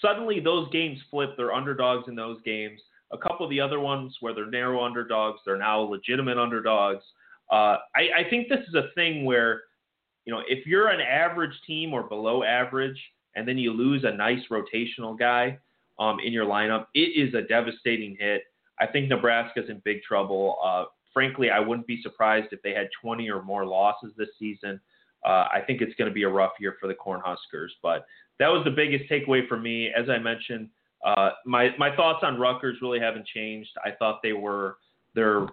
suddenly 0.01 0.39
those 0.39 0.69
games 0.71 0.99
flip. 1.09 1.31
They're 1.37 1.53
underdogs 1.53 2.07
in 2.07 2.15
those 2.15 2.41
games. 2.43 2.81
A 3.13 3.17
couple 3.17 3.45
of 3.45 3.49
the 3.49 3.59
other 3.59 3.79
ones 3.79 4.15
where 4.21 4.33
they're 4.33 4.49
narrow 4.49 4.83
underdogs, 4.83 5.39
they're 5.45 5.57
now 5.57 5.79
legitimate 5.81 6.37
underdogs. 6.37 7.03
Uh, 7.51 7.77
I, 7.95 8.09
I 8.19 8.29
think 8.29 8.47
this 8.47 8.65
is 8.67 8.75
a 8.75 8.89
thing 8.95 9.25
where, 9.25 9.63
you 10.25 10.33
know, 10.33 10.41
if 10.47 10.65
you're 10.65 10.87
an 10.87 11.01
average 11.01 11.53
team 11.67 11.93
or 11.93 12.03
below 12.03 12.43
average, 12.43 12.97
and 13.35 13.47
then 13.47 13.57
you 13.57 13.73
lose 13.73 14.03
a 14.03 14.11
nice 14.11 14.41
rotational 14.49 15.17
guy 15.17 15.57
um, 15.99 16.19
in 16.19 16.33
your 16.33 16.45
lineup, 16.45 16.87
it 16.93 16.99
is 16.99 17.33
a 17.33 17.41
devastating 17.41 18.15
hit. 18.19 18.43
I 18.79 18.87
think 18.87 19.09
Nebraska's 19.09 19.69
in 19.69 19.81
big 19.85 20.01
trouble. 20.03 20.57
Uh, 20.63 20.85
frankly, 21.13 21.49
I 21.49 21.59
wouldn't 21.59 21.87
be 21.87 22.01
surprised 22.01 22.47
if 22.51 22.61
they 22.61 22.73
had 22.73 22.89
20 23.01 23.29
or 23.29 23.41
more 23.41 23.65
losses 23.65 24.11
this 24.17 24.29
season. 24.39 24.79
Uh, 25.25 25.47
I 25.51 25.61
think 25.65 25.81
it's 25.81 25.93
going 25.95 26.09
to 26.09 26.13
be 26.13 26.23
a 26.23 26.29
rough 26.29 26.53
year 26.59 26.75
for 26.79 26.87
the 26.87 26.95
Cornhuskers, 26.95 27.69
but 27.83 28.05
that 28.39 28.47
was 28.47 28.63
the 28.65 28.71
biggest 28.71 29.09
takeaway 29.09 29.47
for 29.47 29.57
me. 29.57 29.89
As 29.89 30.09
I 30.09 30.17
mentioned, 30.17 30.69
uh, 31.05 31.31
my 31.45 31.69
my 31.77 31.95
thoughts 31.95 32.19
on 32.23 32.39
Rutgers 32.39 32.77
really 32.81 32.99
haven't 32.99 33.25
changed. 33.27 33.71
I 33.83 33.91
thought 33.91 34.19
they 34.21 34.33
were 34.33 34.77
their 35.15 35.47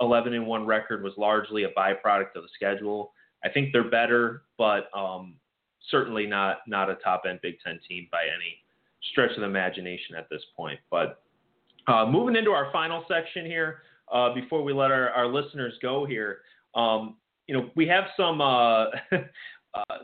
11 0.00 0.34
and 0.34 0.46
one 0.46 0.66
record 0.66 1.02
was 1.02 1.12
largely 1.16 1.64
a 1.64 1.70
byproduct 1.70 2.36
of 2.36 2.42
the 2.42 2.48
schedule. 2.54 3.12
I 3.44 3.48
think 3.48 3.72
they're 3.72 3.90
better, 3.90 4.42
but 4.56 4.88
um, 4.96 5.34
certainly 5.90 6.26
not 6.26 6.58
not 6.66 6.90
a 6.90 6.94
top 6.96 7.22
end 7.28 7.40
Big 7.42 7.56
Ten 7.64 7.80
team 7.88 8.08
by 8.12 8.22
any 8.22 8.58
stretch 9.10 9.30
of 9.32 9.40
the 9.40 9.46
imagination 9.46 10.14
at 10.16 10.28
this 10.30 10.42
point. 10.56 10.78
But 10.90 11.22
uh, 11.88 12.06
moving 12.06 12.36
into 12.36 12.50
our 12.50 12.70
final 12.72 13.04
section 13.08 13.44
here, 13.44 13.82
uh, 14.12 14.34
before 14.34 14.62
we 14.62 14.72
let 14.72 14.90
our, 14.90 15.10
our 15.10 15.26
listeners 15.26 15.74
go 15.82 16.04
here, 16.04 16.38
um, 16.74 17.16
you 17.46 17.56
know, 17.56 17.70
we 17.74 17.86
have 17.88 18.04
some, 18.16 18.40
uh, 18.40 18.84
uh, 19.74 19.98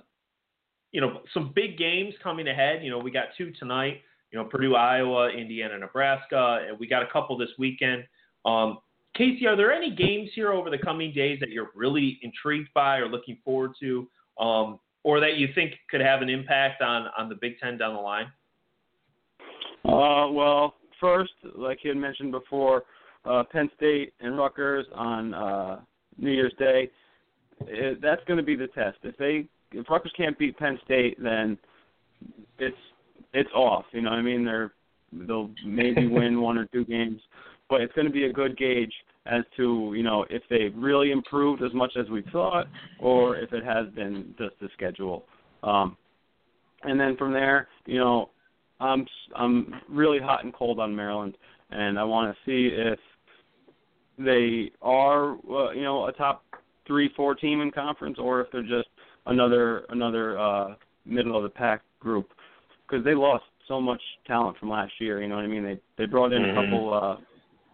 you 0.91 1.01
know, 1.01 1.21
some 1.33 1.53
big 1.55 1.79
games 1.79 2.15
coming 2.23 2.49
ahead. 2.49 2.83
You 2.83 2.91
know, 2.91 2.99
we 2.99 3.11
got 3.11 3.27
two 3.37 3.53
tonight. 3.53 4.01
You 4.31 4.39
know, 4.39 4.45
Purdue, 4.45 4.75
Iowa, 4.75 5.31
Indiana, 5.31 5.79
Nebraska, 5.79 6.69
we 6.79 6.87
got 6.87 7.03
a 7.03 7.07
couple 7.07 7.37
this 7.39 7.49
weekend. 7.59 8.05
Um, 8.45 8.79
Casey, 9.15 9.47
are 9.47 9.57
there 9.57 9.73
any 9.73 9.91
games 9.91 10.31
here 10.35 10.53
over 10.53 10.71
the 10.71 10.79
coming 10.79 11.13
days 11.13 11.41
that 11.41 11.49
you're 11.49 11.71
really 11.75 12.19
intrigued 12.23 12.69
by 12.75 12.99
or 12.99 13.09
looking 13.09 13.39
forward 13.45 13.73
to, 13.81 14.07
um, 14.39 14.79
or 15.03 15.19
that 15.19 15.37
you 15.37 15.49
think 15.55 15.75
could 15.91 16.01
have 16.01 16.23
an 16.23 16.29
impact 16.29 16.83
on 16.83 17.09
on 17.17 17.29
the 17.29 17.35
Big 17.35 17.59
Ten 17.59 17.79
down 17.79 17.95
the 17.95 18.01
line? 18.01 18.27
Uh, 19.85 20.31
well, 20.31 20.75
first, 21.01 21.33
like 21.57 21.79
you 21.83 21.91
had 21.91 21.97
mentioned 21.97 22.31
before, 22.31 22.85
uh, 23.25 23.43
Penn 23.51 23.71
State 23.77 24.13
and 24.21 24.37
Rutgers 24.37 24.87
on 24.95 25.35
uh, 25.35 25.81
New 26.19 26.31
Year's 26.31 26.55
Day. 26.59 26.91
It, 27.63 28.01
that's 28.01 28.23
going 28.27 28.37
to 28.37 28.43
be 28.43 28.55
the 28.55 28.69
test. 28.69 28.99
If 29.03 29.17
they 29.17 29.47
if 29.73 29.89
Rutgers 29.91 30.13
can't 30.17 30.39
beat 30.39 30.57
Penn 30.57 30.79
State, 30.85 31.23
then 31.23 31.59
it's 32.59 32.77
it's 33.33 33.51
off. 33.55 33.85
You 33.93 34.03
know, 34.03 34.11
what 34.11 34.19
I 34.19 34.23
mean, 34.23 34.45
they're 34.45 34.73
they'll 35.13 35.51
maybe 35.65 36.07
win 36.11 36.41
one 36.41 36.59
or 36.59 36.67
two 36.67 36.85
games, 36.85 37.21
but 37.69 37.81
it's 37.81 37.93
going 37.95 38.07
to 38.07 38.13
be 38.13 38.25
a 38.25 38.33
good 38.33 38.57
gauge 38.57 38.93
as 39.27 39.45
to 39.57 39.93
you 39.95 40.03
know 40.03 40.25
if 40.31 40.43
they've 40.51 40.75
really 40.77 41.11
improved 41.11 41.63
as 41.63 41.73
much 41.75 41.93
as 41.99 42.09
we 42.09 42.23
thought, 42.33 42.67
or 43.01 43.37
if 43.37 43.53
it 43.53 43.65
has 43.65 43.89
been 43.95 44.35
just 44.39 44.55
the 44.61 44.69
schedule. 44.75 45.25
Um, 45.63 45.97
and 46.83 46.99
then 46.99 47.17
from 47.17 47.33
there, 47.33 47.69
you 47.87 47.99
know, 47.99 48.31
I'm 48.81 49.07
I'm 49.37 49.75
really 49.89 50.19
hot 50.19 50.45
and 50.45 50.55
cold 50.55 50.79
on 50.79 50.95
Maryland, 50.95 51.37
and 51.71 51.99
I 51.99 52.05
want 52.05 52.35
to 52.35 52.39
see 52.47 52.75
if 52.75 52.99
they 54.19 54.71
are 54.83 55.33
uh, 55.33 55.71
you 55.73 55.83
know 55.83 56.07
a 56.07 56.13
top 56.13 56.45
three 56.87 57.11
four 57.17 57.35
team 57.35 57.61
in 57.61 57.71
conference 57.71 58.19
or 58.19 58.41
if 58.41 58.51
they're 58.51 58.63
just 58.63 58.89
another 59.27 59.85
another 59.91 60.39
uh, 60.39 60.75
middle 61.05 61.37
of 61.37 61.43
the 61.43 61.49
pack 61.49 61.83
group 62.01 62.31
because 62.89 63.05
they 63.05 63.15
lost 63.15 63.45
so 63.67 63.81
much 63.81 64.01
talent 64.27 64.57
from 64.59 64.71
last 64.71 64.93
year. 64.99 65.21
You 65.21 65.29
know 65.29 65.37
what 65.37 65.45
I 65.45 65.49
mean? 65.49 65.65
They 65.65 65.79
they 65.97 66.07
brought 66.07 66.33
in 66.33 66.43
mm-hmm. 66.43 66.59
a 66.59 66.63
couple 66.63 66.95
uh, 66.95 67.17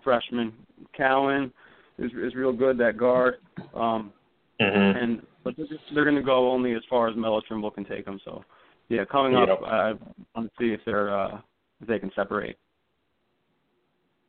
freshmen. 0.03 0.53
Cowan 0.97 1.53
is 1.99 2.11
is 2.13 2.35
real 2.35 2.53
good 2.53 2.79
that 2.79 2.97
guard. 2.97 3.37
Um, 3.75 4.13
mm-hmm. 4.61 4.99
And 4.99 5.23
but 5.45 5.57
they're, 5.57 5.67
they're 5.95 6.05
going 6.05 6.17
to 6.17 6.23
go 6.23 6.51
only 6.51 6.75
as 6.75 6.83
far 6.89 7.09
as 7.09 7.17
Melo 7.17 7.41
Trimble 7.47 7.71
can 7.71 7.85
take 7.85 8.05
them. 8.05 8.21
So 8.25 8.45
yeah, 8.89 9.05
coming 9.05 9.37
up, 9.37 9.61
I, 9.65 9.91
I 9.91 9.93
want 10.35 10.51
to 10.51 10.51
see 10.59 10.73
if 10.73 10.81
they're 10.85 11.17
uh, 11.17 11.39
if 11.81 11.89
they 11.89 11.99
can 11.99 12.11
separate. 12.15 12.57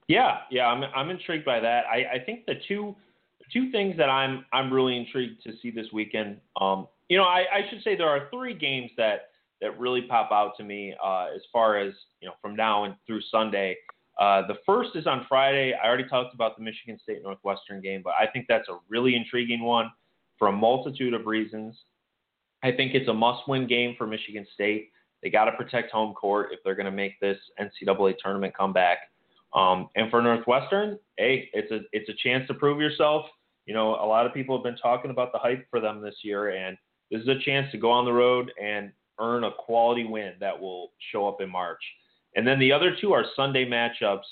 Yeah, 0.07 0.39
yeah, 0.51 0.67
I'm 0.67 0.83
I'm 0.95 1.09
intrigued 1.09 1.45
by 1.45 1.59
that. 1.59 1.85
I, 1.91 2.17
I 2.17 2.25
think 2.25 2.45
the 2.45 2.55
two 2.67 2.95
two 3.51 3.71
things 3.71 3.97
that 3.97 4.09
I'm 4.09 4.45
I'm 4.53 4.71
really 4.71 4.97
intrigued 4.97 5.43
to 5.43 5.53
see 5.61 5.71
this 5.71 5.87
weekend. 5.91 6.37
Um, 6.61 6.87
you 7.09 7.17
know, 7.17 7.23
I, 7.23 7.39
I 7.51 7.69
should 7.69 7.83
say 7.83 7.95
there 7.95 8.09
are 8.09 8.27
three 8.31 8.53
games 8.53 8.91
that 8.97 9.29
that 9.61 9.79
really 9.79 10.03
pop 10.03 10.31
out 10.31 10.53
to 10.57 10.63
me 10.63 10.93
uh, 11.03 11.27
as 11.35 11.41
far 11.51 11.77
as 11.77 11.93
you 12.21 12.27
know 12.27 12.33
from 12.41 12.55
now 12.55 12.83
and 12.83 12.95
through 13.07 13.21
Sunday. 13.31 13.77
Uh, 14.19 14.47
the 14.47 14.55
first 14.65 14.91
is 14.95 15.07
on 15.07 15.25
Friday. 15.27 15.73
I 15.73 15.87
already 15.87 16.07
talked 16.07 16.33
about 16.33 16.57
the 16.57 16.63
Michigan 16.63 16.97
State 17.03 17.21
Northwestern 17.23 17.81
game, 17.81 18.01
but 18.03 18.13
I 18.19 18.27
think 18.27 18.45
that's 18.47 18.69
a 18.69 18.77
really 18.87 19.15
intriguing 19.15 19.61
one 19.61 19.91
for 20.39 20.47
a 20.47 20.51
multitude 20.51 21.13
of 21.13 21.25
reasons. 21.25 21.77
I 22.63 22.71
think 22.71 22.93
it's 22.95 23.09
a 23.09 23.13
must-win 23.13 23.67
game 23.67 23.95
for 23.97 24.07
Michigan 24.07 24.45
State. 24.53 24.91
They 25.21 25.29
got 25.29 25.45
to 25.45 25.51
protect 25.51 25.91
home 25.91 26.13
court 26.13 26.49
if 26.51 26.59
they're 26.63 26.75
going 26.75 26.85
to 26.85 26.91
make 26.91 27.19
this 27.19 27.37
NCAA 27.59 28.15
tournament 28.23 28.55
comeback. 28.55 28.99
Um, 29.53 29.89
and 29.95 30.09
for 30.09 30.21
Northwestern, 30.21 30.99
hey, 31.17 31.49
it's 31.53 31.71
a 31.71 31.79
it's 31.93 32.09
a 32.09 32.13
chance 32.23 32.47
to 32.47 32.53
prove 32.53 32.79
yourself. 32.79 33.25
You 33.65 33.73
know, 33.73 33.95
a 33.95 34.05
lot 34.05 34.25
of 34.25 34.33
people 34.33 34.57
have 34.57 34.63
been 34.63 34.77
talking 34.77 35.11
about 35.11 35.31
the 35.31 35.39
hype 35.39 35.65
for 35.69 35.79
them 35.79 36.01
this 36.01 36.15
year, 36.23 36.49
and 36.49 36.77
this 37.09 37.21
is 37.21 37.27
a 37.27 37.39
chance 37.39 37.71
to 37.71 37.77
go 37.77 37.91
on 37.91 38.05
the 38.05 38.13
road 38.13 38.51
and 38.61 38.91
earn 39.19 39.43
a 39.43 39.51
quality 39.51 40.05
win 40.05 40.33
that 40.39 40.59
will 40.59 40.91
show 41.11 41.27
up 41.27 41.41
in 41.41 41.49
March. 41.49 41.81
And 42.35 42.45
then 42.45 42.59
the 42.59 42.71
other 42.71 42.95
two 42.99 43.13
are 43.13 43.25
Sunday 43.35 43.65
matchups. 43.65 44.25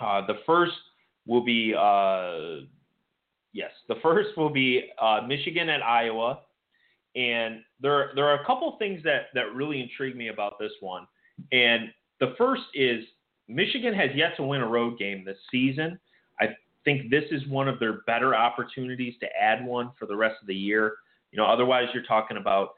Uh, 0.00 0.26
the 0.26 0.38
first 0.46 0.72
will 1.26 1.44
be 1.44 1.74
uh, 1.78 2.64
yes, 3.52 3.70
the 3.88 3.96
first 4.02 4.30
will 4.36 4.50
be 4.50 4.90
uh, 5.00 5.20
Michigan 5.26 5.68
and 5.68 5.82
Iowa. 5.82 6.40
And 7.14 7.60
there, 7.80 8.10
there 8.14 8.26
are 8.26 8.42
a 8.42 8.46
couple 8.46 8.74
things 8.78 9.02
that, 9.04 9.26
that 9.34 9.54
really 9.54 9.80
intrigue 9.82 10.16
me 10.16 10.28
about 10.28 10.58
this 10.58 10.72
one. 10.80 11.06
And 11.52 11.90
the 12.20 12.34
first 12.38 12.62
is 12.74 13.04
Michigan 13.48 13.94
has 13.94 14.10
yet 14.14 14.36
to 14.36 14.42
win 14.42 14.62
a 14.62 14.66
road 14.66 14.98
game 14.98 15.24
this 15.24 15.36
season. 15.50 15.98
I 16.40 16.48
think 16.84 17.10
this 17.10 17.24
is 17.30 17.46
one 17.48 17.68
of 17.68 17.78
their 17.78 18.00
better 18.06 18.34
opportunities 18.34 19.14
to 19.20 19.26
add 19.38 19.64
one 19.64 19.90
for 19.98 20.06
the 20.06 20.16
rest 20.16 20.36
of 20.40 20.46
the 20.46 20.54
year. 20.54 20.94
You 21.32 21.36
know, 21.36 21.46
otherwise 21.46 21.88
you're 21.92 22.04
talking 22.04 22.38
about 22.38 22.70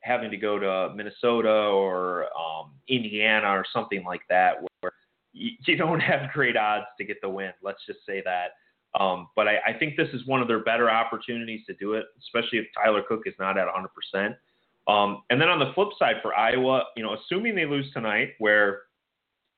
having 0.00 0.30
to 0.30 0.36
go 0.36 0.58
to 0.58 0.94
Minnesota 0.94 1.48
or 1.48 2.24
um, 2.36 2.72
Indiana 2.88 3.48
or 3.48 3.64
something 3.72 4.04
like 4.04 4.22
that, 4.28 4.54
where 4.80 4.92
you, 5.32 5.76
don't 5.76 6.00
have 6.00 6.32
great 6.32 6.56
odds 6.56 6.86
to 6.98 7.04
get 7.04 7.20
the 7.20 7.28
win. 7.28 7.52
Let's 7.62 7.80
just 7.86 8.00
say 8.06 8.22
that. 8.24 8.50
Um, 8.98 9.28
but 9.36 9.46
I, 9.46 9.58
I, 9.68 9.72
think 9.78 9.96
this 9.96 10.08
is 10.12 10.26
one 10.26 10.42
of 10.42 10.48
their 10.48 10.64
better 10.64 10.90
opportunities 10.90 11.60
to 11.66 11.74
do 11.74 11.92
it, 11.92 12.06
especially 12.18 12.58
if 12.58 12.66
Tyler 12.74 13.02
Cook 13.08 13.22
is 13.24 13.34
not 13.38 13.56
at 13.56 13.68
100%. 13.68 14.34
Um, 14.88 15.22
and 15.30 15.40
then 15.40 15.48
on 15.48 15.60
the 15.60 15.72
flip 15.74 15.90
side 15.96 16.16
for 16.22 16.34
Iowa, 16.34 16.82
you 16.96 17.04
know, 17.04 17.14
assuming 17.14 17.54
they 17.54 17.66
lose 17.66 17.88
tonight, 17.92 18.30
where 18.38 18.80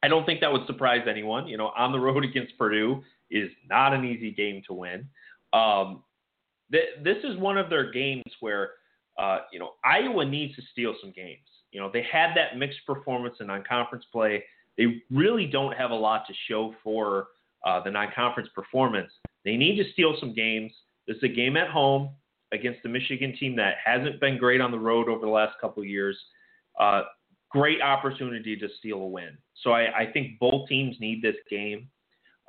I 0.02 0.08
don't 0.08 0.26
think 0.26 0.40
that 0.40 0.52
would 0.52 0.66
surprise 0.66 1.06
anyone. 1.08 1.46
You 1.46 1.56
know, 1.56 1.72
on 1.76 1.92
the 1.92 2.00
road 2.00 2.24
against 2.26 2.58
Purdue 2.58 3.02
is 3.30 3.50
not 3.68 3.94
an 3.94 4.04
easy 4.04 4.30
game 4.30 4.62
to 4.66 4.74
win. 4.74 5.08
Um, 5.52 6.02
th- 6.70 7.02
this 7.02 7.18
is 7.24 7.38
one 7.38 7.56
of 7.56 7.70
their 7.70 7.90
games 7.90 8.24
where, 8.40 8.72
uh, 9.18 9.38
you 9.52 9.58
know, 9.58 9.70
Iowa 9.84 10.24
needs 10.24 10.54
to 10.56 10.62
steal 10.72 10.94
some 11.00 11.12
games. 11.12 11.40
You 11.70 11.80
know, 11.80 11.90
they 11.92 12.04
had 12.10 12.30
that 12.36 12.58
mixed 12.58 12.80
performance 12.86 13.36
in 13.40 13.46
non-conference 13.46 14.04
play. 14.12 14.44
They 14.76 15.02
really 15.10 15.46
don't 15.46 15.72
have 15.72 15.90
a 15.90 15.94
lot 15.94 16.26
to 16.28 16.34
show 16.48 16.74
for 16.82 17.28
uh, 17.64 17.82
the 17.82 17.90
non-conference 17.90 18.48
performance. 18.54 19.10
They 19.44 19.56
need 19.56 19.82
to 19.82 19.90
steal 19.92 20.16
some 20.20 20.34
games. 20.34 20.72
This 21.06 21.16
is 21.18 21.22
a 21.24 21.28
game 21.28 21.56
at 21.56 21.68
home 21.68 22.10
against 22.52 22.82
the 22.82 22.88
Michigan 22.88 23.34
team 23.38 23.56
that 23.56 23.76
hasn't 23.84 24.20
been 24.20 24.38
great 24.38 24.60
on 24.60 24.70
the 24.70 24.78
road 24.78 25.08
over 25.08 25.24
the 25.24 25.32
last 25.32 25.54
couple 25.60 25.84
years. 25.84 26.18
Uh, 26.78 27.02
great 27.50 27.80
opportunity 27.80 28.56
to 28.56 28.68
steal 28.78 28.98
a 28.98 29.06
win. 29.06 29.36
So 29.62 29.72
I, 29.72 30.00
I 30.00 30.12
think 30.12 30.38
both 30.38 30.68
teams 30.68 30.96
need 31.00 31.22
this 31.22 31.36
game. 31.50 31.88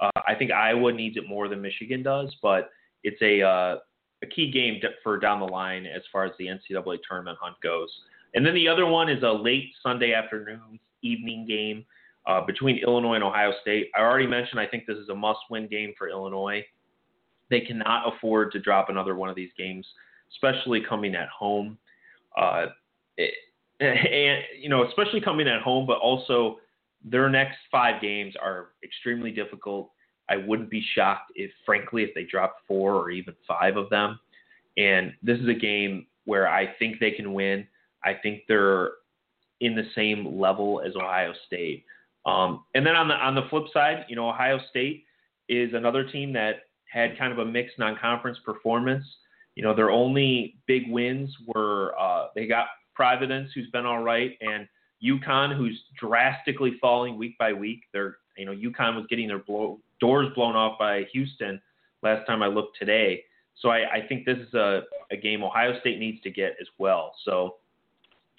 Uh, 0.01 0.21
I 0.27 0.35
think 0.35 0.51
Iowa 0.51 0.91
needs 0.91 1.17
it 1.17 1.27
more 1.27 1.47
than 1.47 1.61
Michigan 1.61 2.03
does, 2.03 2.35
but 2.41 2.69
it's 3.03 3.21
a 3.21 3.41
uh, 3.41 3.77
a 4.23 4.27
key 4.27 4.49
game 4.49 4.81
for 5.03 5.17
down 5.17 5.39
the 5.39 5.45
line 5.45 5.85
as 5.85 6.01
far 6.11 6.25
as 6.25 6.31
the 6.39 6.47
NCAA 6.47 6.99
tournament 7.07 7.37
hunt 7.39 7.55
goes. 7.61 7.89
And 8.33 8.45
then 8.45 8.55
the 8.55 8.67
other 8.67 8.85
one 8.85 9.09
is 9.09 9.21
a 9.21 9.31
late 9.31 9.71
Sunday 9.83 10.13
afternoon 10.13 10.79
evening 11.03 11.45
game 11.45 11.85
uh, 12.25 12.41
between 12.45 12.77
Illinois 12.77 13.15
and 13.15 13.23
Ohio 13.23 13.51
State. 13.61 13.89
I 13.95 14.01
already 14.01 14.27
mentioned 14.27 14.59
I 14.59 14.67
think 14.67 14.85
this 14.87 14.97
is 14.97 15.09
a 15.09 15.15
must-win 15.15 15.67
game 15.67 15.93
for 15.97 16.09
Illinois. 16.09 16.65
They 17.49 17.61
cannot 17.61 18.11
afford 18.11 18.51
to 18.53 18.59
drop 18.59 18.89
another 18.89 19.15
one 19.15 19.29
of 19.29 19.35
these 19.35 19.51
games, 19.57 19.85
especially 20.31 20.81
coming 20.87 21.15
at 21.15 21.27
home. 21.27 21.77
Uh, 22.37 22.67
it, 23.17 23.33
and 23.79 24.43
you 24.59 24.69
know, 24.69 24.87
especially 24.87 25.21
coming 25.21 25.47
at 25.47 25.61
home, 25.61 25.85
but 25.85 25.97
also 25.97 26.57
their 27.03 27.29
next 27.29 27.57
five 27.69 28.01
games 28.01 28.33
are 28.41 28.69
extremely 28.83 29.31
difficult. 29.31 29.91
I 30.29 30.37
wouldn't 30.37 30.69
be 30.69 30.83
shocked 30.95 31.31
if, 31.35 31.51
frankly, 31.65 32.03
if 32.03 32.13
they 32.15 32.23
drop 32.23 32.57
four 32.67 32.93
or 32.95 33.11
even 33.11 33.35
five 33.47 33.77
of 33.77 33.89
them. 33.89 34.19
And 34.77 35.13
this 35.21 35.39
is 35.39 35.47
a 35.47 35.53
game 35.53 36.07
where 36.25 36.47
I 36.47 36.73
think 36.79 36.99
they 36.99 37.11
can 37.11 37.33
win. 37.33 37.67
I 38.03 38.13
think 38.13 38.43
they're 38.47 38.91
in 39.59 39.75
the 39.75 39.87
same 39.95 40.39
level 40.39 40.81
as 40.85 40.95
Ohio 40.95 41.33
State. 41.47 41.85
Um, 42.25 42.63
and 42.73 42.85
then 42.85 42.95
on 42.95 43.07
the 43.07 43.15
on 43.15 43.35
the 43.35 43.43
flip 43.49 43.65
side, 43.73 44.05
you 44.07 44.15
know, 44.15 44.29
Ohio 44.29 44.59
State 44.69 45.05
is 45.49 45.73
another 45.73 46.09
team 46.09 46.31
that 46.33 46.63
had 46.85 47.17
kind 47.17 47.33
of 47.33 47.39
a 47.39 47.45
mixed 47.45 47.77
non-conference 47.79 48.37
performance. 48.45 49.05
You 49.55 49.63
know, 49.63 49.75
their 49.75 49.91
only 49.91 50.55
big 50.67 50.83
wins 50.89 51.35
were 51.47 51.93
uh, 51.99 52.27
they 52.35 52.47
got 52.47 52.67
Providence, 52.95 53.51
who's 53.53 53.69
been 53.71 53.85
all 53.85 54.03
right, 54.03 54.37
and 54.41 54.67
UConn, 55.03 55.55
who's 55.57 55.79
drastically 55.99 56.77
falling 56.79 57.17
week 57.17 57.37
by 57.37 57.51
week. 57.51 57.83
They're 57.91 58.17
you 58.37 58.45
know 58.45 58.53
UConn 58.53 58.95
was 58.95 59.05
getting 59.09 59.27
their 59.27 59.39
blow, 59.39 59.79
doors 60.03 60.27
blown 60.35 60.53
off 60.53 60.77
by 60.77 61.03
Houston 61.13 61.61
last 62.01 62.27
time 62.27 62.43
I 62.43 62.47
looked 62.47 62.77
today. 62.77 63.23
So 63.61 63.69
I, 63.69 63.89
I 63.89 64.07
think 64.09 64.25
this 64.25 64.37
is 64.37 64.53
a, 64.53 64.81
a 65.11 65.15
game 65.15 65.41
Ohio 65.43 65.79
State 65.79 65.97
needs 65.97 66.21
to 66.23 66.29
get 66.29 66.57
as 66.59 66.67
well. 66.77 67.13
So 67.23 67.55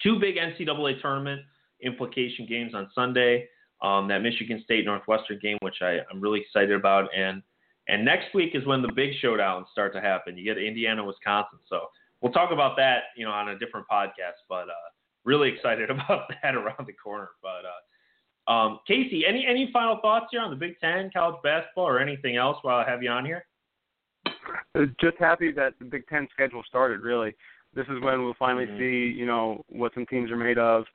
two 0.03 0.19
big 0.19 0.35
NCAA 0.35 1.01
tournament 1.01 1.41
implication 1.81 2.45
games 2.45 2.75
on 2.75 2.91
Sunday. 2.93 3.49
Um, 3.81 4.07
that 4.07 4.21
Michigan 4.21 4.61
State 4.63 4.85
Northwestern 4.85 5.39
game, 5.41 5.57
which 5.61 5.81
I, 5.81 5.97
I'm 6.09 6.21
really 6.21 6.39
excited 6.39 6.71
about, 6.71 7.09
and 7.15 7.41
and 7.87 8.05
next 8.05 8.33
week 8.33 8.51
is 8.53 8.65
when 8.65 8.81
the 8.81 8.91
big 8.91 9.11
showdowns 9.21 9.65
start 9.71 9.93
to 9.93 10.01
happen. 10.01 10.37
You 10.37 10.45
get 10.45 10.57
Indiana, 10.61 11.03
Wisconsin. 11.03 11.59
So 11.67 11.87
we'll 12.21 12.31
talk 12.31 12.51
about 12.51 12.77
that, 12.77 13.05
you 13.17 13.25
know, 13.25 13.31
on 13.31 13.49
a 13.49 13.59
different 13.59 13.85
podcast. 13.91 14.39
But 14.47 14.69
uh, 14.69 14.87
really 15.23 15.49
excited 15.49 15.89
about 15.95 16.31
that 16.41 16.55
around 16.55 16.87
the 16.87 16.93
corner. 16.93 17.29
But 17.41 17.65
uh, 17.65 17.81
um, 18.47 18.79
Casey, 18.87 19.25
any 19.27 19.45
any 19.47 19.69
final 19.73 19.99
thoughts 20.01 20.27
here 20.31 20.41
on 20.41 20.49
the 20.49 20.55
Big 20.55 20.79
Ten, 20.79 21.09
college 21.11 21.37
basketball, 21.43 21.87
or 21.87 21.99
anything 21.99 22.37
else 22.37 22.57
while 22.61 22.77
I 22.77 22.89
have 22.89 23.01
you 23.01 23.09
on 23.09 23.25
here? 23.25 23.45
Just 24.99 25.17
happy 25.19 25.51
that 25.53 25.73
the 25.79 25.85
Big 25.85 26.07
Ten 26.07 26.27
schedule 26.31 26.63
started. 26.67 27.01
Really, 27.01 27.33
this 27.73 27.85
is 27.87 28.01
when 28.01 28.23
we'll 28.23 28.35
finally 28.37 28.65
mm-hmm. 28.65 28.79
see, 28.79 29.17
you 29.17 29.25
know, 29.25 29.63
what 29.69 29.93
some 29.93 30.05
teams 30.05 30.31
are 30.31 30.37
made 30.37 30.57
of. 30.57 30.85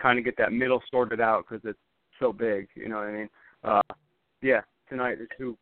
Kind 0.00 0.18
of 0.18 0.24
get 0.24 0.36
that 0.38 0.52
middle 0.52 0.82
sorted 0.90 1.20
out 1.20 1.44
because 1.48 1.64
it's 1.64 1.78
so 2.20 2.32
big. 2.32 2.68
You 2.74 2.88
know 2.88 2.96
what 2.96 3.08
I 3.08 3.12
mean? 3.12 3.28
Uh, 3.64 3.82
yeah, 4.42 4.60
tonight 4.88 5.16
there's 5.16 5.28
two 5.36 5.56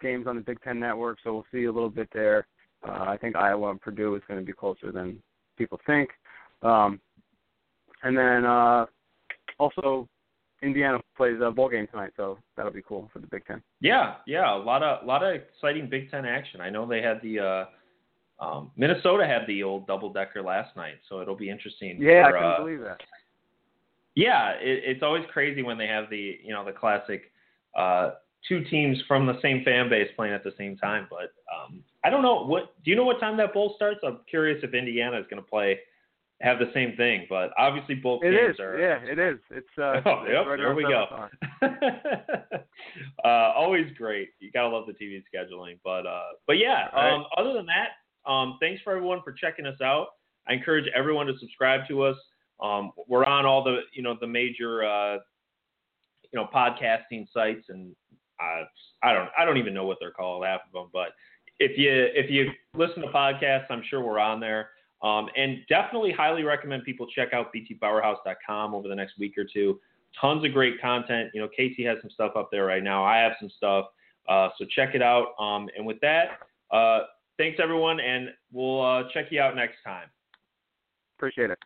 games 0.00 0.26
on 0.26 0.36
the 0.36 0.42
Big 0.42 0.60
Ten 0.62 0.78
Network, 0.78 1.18
so 1.24 1.32
we'll 1.32 1.46
see 1.52 1.64
a 1.64 1.72
little 1.72 1.90
bit 1.90 2.08
there. 2.12 2.46
Uh, 2.86 3.04
I 3.08 3.16
think 3.16 3.36
Iowa 3.36 3.70
and 3.70 3.80
Purdue 3.80 4.14
is 4.16 4.22
going 4.28 4.40
to 4.40 4.46
be 4.46 4.52
closer 4.52 4.92
than 4.92 5.22
people 5.58 5.80
think. 5.86 6.10
Um, 6.62 7.00
and 8.02 8.16
then 8.16 8.44
uh, 8.44 8.86
also 9.58 10.08
Indiana 10.62 10.98
plays 11.16 11.38
a 11.42 11.50
bowl 11.50 11.68
game 11.68 11.86
tonight, 11.86 12.12
so 12.16 12.38
that'll 12.56 12.72
be 12.72 12.82
cool 12.82 13.08
for 13.12 13.18
the 13.18 13.26
Big 13.26 13.46
Ten. 13.46 13.62
Yeah, 13.80 14.16
yeah, 14.26 14.54
a 14.54 14.58
lot 14.58 14.82
of 14.82 15.02
a 15.02 15.06
lot 15.06 15.22
of 15.22 15.34
exciting 15.34 15.88
Big 15.88 16.10
Ten 16.10 16.24
action. 16.26 16.60
I 16.60 16.70
know 16.70 16.86
they 16.86 17.00
had 17.00 17.20
the 17.22 17.40
uh, 17.40 18.44
um, 18.44 18.70
Minnesota 18.76 19.26
had 19.26 19.46
the 19.46 19.62
old 19.62 19.86
double 19.86 20.12
decker 20.12 20.42
last 20.42 20.76
night, 20.76 20.96
so 21.08 21.20
it'll 21.20 21.36
be 21.36 21.50
interesting. 21.50 22.00
Yeah, 22.00 22.28
for, 22.28 22.36
I 22.36 22.40
can 22.40 22.50
uh, 22.50 22.64
believe 22.64 22.80
that. 22.80 23.00
Yeah, 24.14 24.50
it, 24.60 24.82
it's 24.84 25.02
always 25.02 25.24
crazy 25.32 25.62
when 25.62 25.78
they 25.78 25.86
have 25.86 26.10
the 26.10 26.38
you 26.42 26.52
know 26.52 26.64
the 26.64 26.72
classic 26.72 27.32
uh, 27.76 28.12
two 28.46 28.64
teams 28.64 28.98
from 29.06 29.26
the 29.26 29.40
same 29.40 29.64
fan 29.64 29.88
base 29.88 30.08
playing 30.16 30.34
at 30.34 30.44
the 30.44 30.52
same 30.58 30.76
time. 30.76 31.06
But 31.08 31.32
um, 31.54 31.82
I 32.04 32.10
don't 32.10 32.22
know 32.22 32.44
what. 32.44 32.74
Do 32.84 32.90
you 32.90 32.96
know 32.96 33.04
what 33.04 33.20
time 33.20 33.36
that 33.38 33.54
bowl 33.54 33.74
starts? 33.76 34.00
I'm 34.06 34.20
curious 34.28 34.62
if 34.62 34.74
Indiana 34.74 35.18
is 35.18 35.26
going 35.30 35.42
to 35.42 35.48
play 35.48 35.80
have 36.40 36.58
the 36.58 36.70
same 36.74 36.96
thing. 36.96 37.26
But 37.28 37.50
obviously 37.58 37.94
both 37.96 38.22
it 38.24 38.32
games 38.32 38.54
is. 38.54 38.60
are. 38.60 38.78
Yeah, 38.78 38.98
it 39.10 39.18
is. 39.18 39.38
It's. 39.50 39.68
Uh, 39.78 40.00
oh, 40.06 40.24
yep. 40.26 40.46
Right 40.46 40.56
there 40.56 40.74
we 40.74 40.82
go. 40.82 41.28
uh, 43.24 43.52
always 43.56 43.86
great. 43.96 44.30
You 44.40 44.50
gotta 44.52 44.68
love 44.68 44.86
the 44.86 44.92
TV 44.92 45.22
scheduling. 45.34 45.78
But 45.84 46.06
uh, 46.06 46.22
but 46.46 46.58
yeah. 46.58 46.88
Right. 46.94 47.14
Um, 47.14 47.24
other 47.36 47.52
than 47.52 47.66
that, 47.66 48.30
um, 48.30 48.56
thanks 48.60 48.82
for 48.82 48.96
everyone 48.96 49.20
for 49.22 49.32
checking 49.32 49.66
us 49.66 49.80
out. 49.82 50.08
I 50.48 50.54
encourage 50.54 50.86
everyone 50.94 51.26
to 51.26 51.38
subscribe 51.38 51.86
to 51.88 52.02
us. 52.02 52.16
Um, 52.62 52.92
we're 53.08 53.24
on 53.24 53.46
all 53.46 53.62
the 53.62 53.80
you 53.92 54.02
know 54.02 54.16
the 54.20 54.26
major 54.26 54.84
uh, 54.84 55.18
you 56.32 56.40
know 56.40 56.48
podcasting 56.54 57.26
sites 57.32 57.66
and 57.68 57.94
uh, 58.40 58.64
I 59.02 59.12
don't 59.12 59.28
I 59.38 59.44
don't 59.44 59.58
even 59.58 59.74
know 59.74 59.84
what 59.84 59.98
they're 60.00 60.10
called 60.10 60.44
half 60.44 60.60
of 60.66 60.72
them, 60.72 60.90
but 60.92 61.10
if 61.58 61.76
you 61.78 61.90
if 61.90 62.30
you 62.30 62.50
listen 62.74 63.02
to 63.02 63.08
podcasts, 63.08 63.66
I'm 63.70 63.82
sure 63.88 64.00
we're 64.00 64.18
on 64.18 64.40
there. 64.40 64.70
Um, 65.02 65.28
and 65.36 65.58
definitely 65.68 66.12
highly 66.12 66.42
recommend 66.42 66.84
people 66.84 67.06
check 67.06 67.32
out 67.32 67.52
btpowerhouse.com 67.54 68.74
over 68.74 68.88
the 68.88 68.94
next 68.94 69.18
week 69.18 69.36
or 69.38 69.44
two. 69.50 69.80
Tons 70.20 70.44
of 70.44 70.52
great 70.52 70.80
content. 70.80 71.30
You 71.32 71.40
know, 71.40 71.48
Casey 71.48 71.84
has 71.84 71.98
some 72.02 72.10
stuff 72.10 72.32
up 72.36 72.50
there 72.50 72.66
right 72.66 72.82
now. 72.82 73.04
I 73.04 73.18
have 73.18 73.32
some 73.40 73.50
stuff. 73.56 73.86
Uh, 74.28 74.48
so 74.58 74.64
check 74.74 74.94
it 74.94 75.02
out. 75.02 75.28
Um, 75.38 75.68
and 75.76 75.86
with 75.86 76.00
that, 76.00 76.40
uh, 76.70 77.00
thanks 77.38 77.58
everyone, 77.62 78.00
and 78.00 78.28
we'll 78.52 78.82
uh, 78.82 79.04
check 79.14 79.26
you 79.30 79.40
out 79.40 79.56
next 79.56 79.76
time. 79.84 80.08
Appreciate 81.18 81.50
it. 81.50 81.58